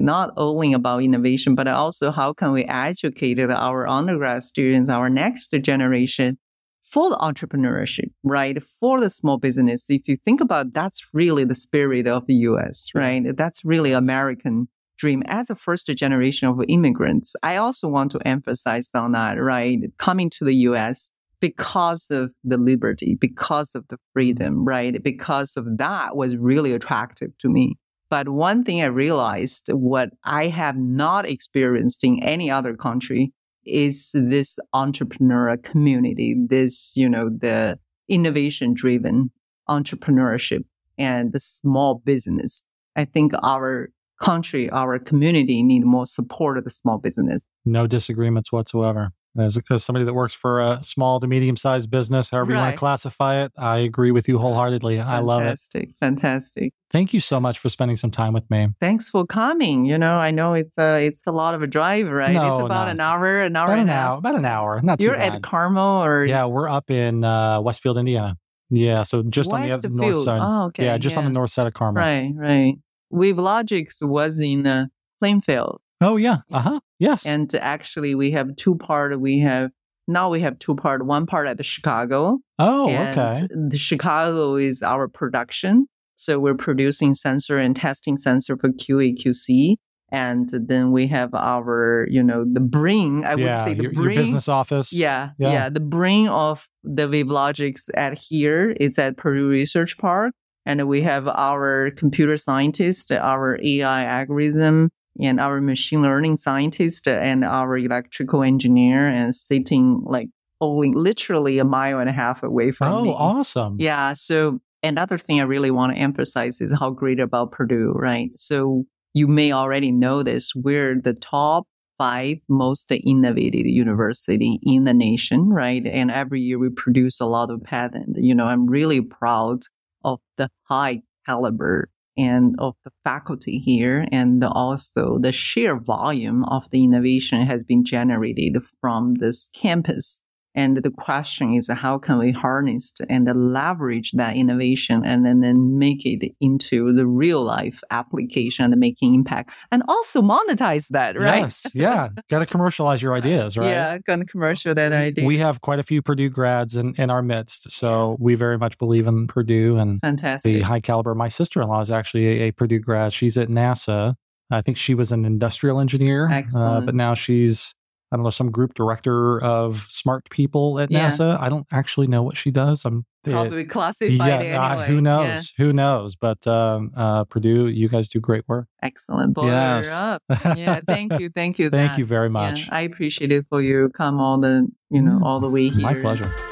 not 0.00 0.30
only 0.36 0.72
about 0.72 1.02
innovation, 1.02 1.54
but 1.54 1.68
also 1.68 2.10
how 2.10 2.32
can 2.32 2.52
we 2.52 2.64
educate 2.64 3.38
our 3.38 3.86
undergrad 3.86 4.42
students, 4.42 4.88
our 4.88 5.10
next 5.10 5.50
generation 5.50 6.38
for 6.80 7.10
the 7.10 7.16
entrepreneurship, 7.16 8.10
right? 8.22 8.62
For 8.62 9.00
the 9.00 9.10
small 9.10 9.38
business. 9.38 9.84
If 9.88 10.08
you 10.08 10.16
think 10.16 10.40
about 10.40 10.72
that's 10.72 11.06
really 11.12 11.44
the 11.44 11.54
spirit 11.54 12.06
of 12.06 12.26
the 12.26 12.34
US, 12.34 12.88
right? 12.94 13.36
That's 13.36 13.64
really 13.64 13.92
American 13.92 14.68
dream 14.98 15.22
as 15.26 15.48
a 15.48 15.54
first 15.54 15.86
generation 15.86 16.48
of 16.48 16.60
immigrants. 16.68 17.34
I 17.42 17.56
also 17.56 17.88
want 17.88 18.10
to 18.12 18.18
emphasize 18.26 18.90
on 18.94 19.12
that, 19.12 19.40
right? 19.40 19.78
Coming 19.98 20.28
to 20.30 20.44
the 20.44 20.54
US 20.54 21.10
because 21.40 22.10
of 22.10 22.32
the 22.44 22.58
liberty, 22.58 23.16
because 23.18 23.74
of 23.74 23.86
the 23.88 23.98
freedom, 24.12 24.56
mm-hmm. 24.56 24.64
right? 24.64 25.02
Because 25.02 25.56
of 25.56 25.78
that 25.78 26.16
was 26.16 26.36
really 26.36 26.72
attractive 26.72 27.30
to 27.38 27.48
me. 27.48 27.76
But 28.10 28.28
one 28.28 28.64
thing 28.64 28.80
I 28.80 28.86
realized 28.86 29.68
what 29.70 30.10
I 30.24 30.48
have 30.48 30.76
not 30.76 31.26
experienced 31.26 32.02
in 32.04 32.22
any 32.22 32.50
other 32.50 32.74
country 32.74 33.32
is 33.66 34.12
this 34.14 34.58
entrepreneurial 34.74 35.62
community, 35.62 36.34
this, 36.48 36.92
you 36.94 37.08
know, 37.08 37.28
the 37.28 37.78
innovation 38.08 38.72
driven 38.72 39.30
entrepreneurship 39.68 40.64
and 40.96 41.32
the 41.32 41.38
small 41.38 42.00
business. 42.04 42.64
I 42.96 43.04
think 43.04 43.32
our 43.42 43.90
country, 44.20 44.68
our 44.70 44.98
community 44.98 45.62
need 45.62 45.84
more 45.84 46.06
support 46.06 46.58
of 46.58 46.64
the 46.64 46.70
small 46.70 46.98
business. 46.98 47.42
no 47.64 47.86
disagreements 47.86 48.50
whatsoever. 48.52 49.12
As, 49.38 49.60
as 49.70 49.84
somebody 49.84 50.04
that 50.04 50.14
works 50.14 50.34
for 50.34 50.58
a 50.58 50.82
small 50.82 51.20
to 51.20 51.28
medium 51.28 51.56
sized 51.56 51.90
business, 51.90 52.30
however 52.30 52.52
you 52.52 52.56
want 52.56 52.74
to 52.74 52.78
classify 52.78 53.44
it, 53.44 53.52
I 53.56 53.78
agree 53.78 54.10
with 54.10 54.26
you 54.26 54.38
wholeheartedly. 54.38 54.98
I 54.98 55.20
love 55.20 55.42
it. 55.42 55.44
Fantastic. 55.44 55.90
Fantastic. 56.00 56.72
Thank 56.90 57.12
you 57.14 57.20
so 57.20 57.38
much 57.38 57.58
for 57.58 57.68
spending 57.68 57.96
some 57.96 58.10
time 58.10 58.32
with 58.32 58.50
me. 58.50 58.68
Thanks 58.80 59.08
for 59.08 59.24
coming. 59.26 59.84
You 59.84 59.96
know, 59.96 60.16
I 60.16 60.32
know 60.32 60.54
it's 60.54 60.76
a, 60.76 61.06
it's 61.06 61.22
a 61.26 61.30
lot 61.30 61.54
of 61.54 61.62
a 61.62 61.68
drive, 61.68 62.08
right? 62.08 62.32
No, 62.32 62.56
it's 62.56 62.64
about 62.66 62.86
no. 62.86 62.90
an 62.92 63.00
hour, 63.00 63.42
an 63.42 63.54
hour 63.54 63.66
About 63.66 63.78
and 63.78 63.82
an 63.82 63.88
a 63.90 63.92
half. 63.92 64.08
hour. 64.08 64.18
About 64.18 64.34
an 64.34 64.44
hour. 64.44 64.80
Not 64.82 64.98
too 64.98 65.04
You're 65.06 65.14
at 65.14 65.40
Carmel 65.42 66.02
or 66.02 66.24
yeah, 66.24 66.46
we're 66.46 66.68
up 66.68 66.90
in 66.90 67.22
uh, 67.22 67.60
Westfield, 67.60 67.96
Indiana. 67.98 68.36
Yeah, 68.70 69.04
so 69.04 69.22
just 69.22 69.52
on 69.52 69.62
the 69.68 69.72
other 69.72 69.88
north 69.88 70.18
side. 70.18 70.40
Oh, 70.42 70.66
okay. 70.66 70.86
yeah, 70.86 70.98
just 70.98 71.16
on 71.16 71.24
the 71.24 71.30
north 71.30 71.50
side 71.50 71.66
of 71.68 71.74
Carmel. 71.74 72.02
Right, 72.02 72.32
right. 72.34 72.74
WaveLogix 73.12 73.96
was 74.02 74.40
in 74.40 74.66
uh, 74.66 74.86
Plainfield. 75.20 75.80
Oh 76.00 76.16
yeah. 76.16 76.38
Uh 76.52 76.60
huh. 76.60 76.80
Yes. 76.98 77.26
And 77.26 77.52
actually, 77.56 78.14
we 78.14 78.30
have 78.32 78.54
two 78.56 78.76
part. 78.76 79.18
We 79.20 79.40
have 79.40 79.70
now 80.06 80.30
we 80.30 80.40
have 80.40 80.58
two 80.58 80.74
part. 80.76 81.04
One 81.04 81.26
part 81.26 81.46
at 81.46 81.56
the 81.56 81.62
Chicago. 81.62 82.38
oh, 82.58 82.88
okay. 82.90 83.34
The 83.50 83.76
Chicago 83.78 84.56
is 84.56 84.82
our 84.82 85.08
production 85.08 85.86
So 86.16 86.38
we're 86.40 86.54
producing 86.56 87.14
sensor 87.14 87.58
and 87.58 87.76
testing 87.76 88.16
sensor 88.16 88.56
for 88.56 88.70
QA, 88.70 89.14
QC. 89.16 89.76
And 90.10 90.48
then 90.50 90.90
we 90.90 91.06
have 91.08 91.34
our, 91.34 92.06
you 92.10 92.22
know, 92.22 92.44
the 92.50 92.60
brain, 92.60 93.24
I 93.26 93.34
yeah, 93.34 93.62
would 93.62 93.70
say 93.70 93.74
the 93.74 93.82
your, 93.82 93.92
brain. 93.92 94.04
your 94.14 94.22
business 94.22 94.48
office. 94.48 94.90
Yeah, 94.92 95.30
Yeah. 95.38 95.52
yeah, 95.52 95.68
The 95.68 95.80
brain 95.80 96.28
of 96.28 96.66
the 96.82 97.06
WaveLogix 97.06 97.90
at 97.94 98.16
here 98.18 98.70
is 98.80 98.98
at 98.98 99.16
Purdue 99.18 99.48
Research 99.48 99.98
Park. 99.98 100.32
And 100.68 100.86
we 100.86 101.00
have 101.00 101.26
our 101.26 101.90
computer 101.92 102.36
scientist, 102.36 103.10
our 103.10 103.58
AI 103.64 104.04
algorithm, 104.04 104.90
and 105.18 105.40
our 105.40 105.62
machine 105.62 106.02
learning 106.02 106.36
scientist, 106.36 107.08
and 107.08 107.42
our 107.42 107.78
electrical 107.78 108.42
engineer, 108.42 109.08
and 109.08 109.34
sitting 109.34 110.02
like 110.04 110.28
only 110.60 110.92
literally 110.92 111.58
a 111.58 111.64
mile 111.64 112.00
and 112.00 112.10
a 112.10 112.12
half 112.12 112.42
away 112.42 112.70
from 112.70 112.92
Oh, 112.92 113.02
me. 113.02 113.08
Oh, 113.08 113.14
awesome. 113.14 113.76
Yeah. 113.78 114.12
So 114.12 114.60
another 114.82 115.16
thing 115.16 115.40
I 115.40 115.44
really 115.44 115.70
want 115.70 115.94
to 115.94 115.98
emphasize 115.98 116.60
is 116.60 116.78
how 116.78 116.90
great 116.90 117.18
about 117.18 117.52
Purdue, 117.52 117.92
right? 117.94 118.30
So 118.36 118.84
you 119.14 119.26
may 119.26 119.52
already 119.52 119.90
know 119.90 120.22
this. 120.22 120.52
We're 120.54 121.00
the 121.00 121.14
top 121.14 121.64
five 121.96 122.36
most 122.50 122.92
innovative 122.92 123.64
university 123.66 124.60
in 124.62 124.84
the 124.84 124.92
nation, 124.92 125.48
right? 125.48 125.86
And 125.86 126.10
every 126.10 126.42
year 126.42 126.58
we 126.58 126.68
produce 126.68 127.20
a 127.20 127.26
lot 127.26 127.50
of 127.50 127.62
patent. 127.64 128.16
You 128.18 128.34
know, 128.34 128.44
I'm 128.44 128.66
really 128.66 129.00
proud 129.00 129.62
of 130.04 130.20
the 130.36 130.50
high 130.64 131.02
caliber 131.26 131.90
and 132.16 132.56
of 132.58 132.74
the 132.84 132.90
faculty 133.04 133.58
here 133.58 134.06
and 134.10 134.42
also 134.44 135.18
the 135.20 135.32
sheer 135.32 135.78
volume 135.78 136.44
of 136.44 136.68
the 136.70 136.82
innovation 136.82 137.46
has 137.46 137.62
been 137.62 137.84
generated 137.84 138.56
from 138.80 139.14
this 139.14 139.48
campus. 139.54 140.20
And 140.58 140.76
the 140.78 140.90
question 140.90 141.54
is, 141.54 141.70
how 141.70 141.98
can 141.98 142.18
we 142.18 142.32
harness 142.32 142.92
and 143.08 143.26
leverage 143.52 144.10
that 144.12 144.34
innovation 144.34 145.04
and 145.04 145.24
then, 145.24 145.38
then 145.40 145.78
make 145.78 146.04
it 146.04 146.34
into 146.40 146.92
the 146.92 147.06
real 147.06 147.42
life 147.44 147.80
application 147.92 148.72
and 148.72 148.80
making 148.80 149.14
impact 149.14 149.50
and 149.70 149.84
also 149.86 150.20
monetize 150.20 150.88
that, 150.88 151.16
right? 151.16 151.42
Yes. 151.42 151.66
Yeah. 151.74 152.08
Got 152.28 152.40
to 152.40 152.46
commercialize 152.46 153.00
your 153.00 153.14
ideas, 153.14 153.56
right? 153.56 153.68
Yeah, 153.68 153.98
gonna 153.98 154.24
commercial 154.24 154.74
that 154.74 154.92
idea. 154.92 155.24
We 155.24 155.38
have 155.38 155.60
quite 155.60 155.78
a 155.78 155.84
few 155.84 156.02
Purdue 156.02 156.28
grads 156.28 156.76
in, 156.76 156.94
in 156.98 157.08
our 157.08 157.22
midst. 157.22 157.70
So 157.70 158.16
we 158.18 158.34
very 158.34 158.58
much 158.58 158.78
believe 158.78 159.06
in 159.06 159.28
Purdue 159.28 159.76
and 159.76 160.00
Fantastic. 160.00 160.52
the 160.52 160.60
high 160.62 160.80
caliber. 160.80 161.14
My 161.14 161.28
sister 161.28 161.62
in 161.62 161.68
law 161.68 161.80
is 161.80 161.90
actually 161.92 162.26
a, 162.26 162.48
a 162.48 162.50
Purdue 162.50 162.80
grad. 162.80 163.12
She's 163.12 163.38
at 163.38 163.48
NASA. 163.48 164.14
I 164.50 164.62
think 164.62 164.76
she 164.76 164.94
was 164.94 165.12
an 165.12 165.24
industrial 165.24 165.78
engineer, 165.78 166.26
uh, 166.28 166.32
Excellent. 166.32 166.86
but 166.86 166.94
now 166.94 167.12
she's, 167.14 167.74
I 168.10 168.16
don't 168.16 168.24
know, 168.24 168.30
some 168.30 168.50
group 168.50 168.74
director 168.74 169.38
of 169.42 169.86
smart 169.88 170.28
people 170.30 170.78
at 170.80 170.90
Yeah. 170.90 171.08
NASA. 171.08 171.38
I 171.40 171.48
don't 171.48 171.66
actually 171.70 172.06
know 172.06 172.22
what 172.22 172.36
she 172.36 172.50
does. 172.50 172.84
I'm 172.84 173.04
Probably 173.24 173.64
classified 173.66 174.16
yeah, 174.46 174.62
uh, 174.62 174.70
anyway. 174.70 174.86
who 174.86 174.94
Yeah. 174.94 175.00
knows? 175.00 175.52
Who 175.58 175.72
knows? 175.74 176.16
But 176.16 176.46
um, 176.46 176.90
uh, 176.96 177.24
Purdue, 177.24 177.66
you 177.66 177.88
guys 177.90 178.08
do 178.08 178.20
great 178.20 178.44
work. 178.48 178.66
Excellent. 178.82 179.34
Butter 179.34 179.48
Yes. 179.48 179.90
up. 179.90 180.22
Yeah, 180.56 180.80
thank 180.86 181.12
you. 181.20 181.28
Thank 181.28 181.58
you. 181.58 181.68
Thank 181.68 181.92
That. 181.92 181.98
you 181.98 182.06
very 182.06 182.28
Yeah, 182.28 182.32
much. 182.32 182.68
I 182.72 182.80
appreciate 182.82 183.30
it 183.32 183.44
for 183.50 183.60
you 183.60 183.90
come 183.90 184.18
all 184.20 184.38
the 184.38 184.66
you 184.90 185.02
know 185.02 185.18
Mm, 185.18 185.24
all 185.26 185.40
the 185.40 185.50
way 185.50 185.68
here. 185.68 185.82
My 185.82 185.94
pleasure. 185.94 186.47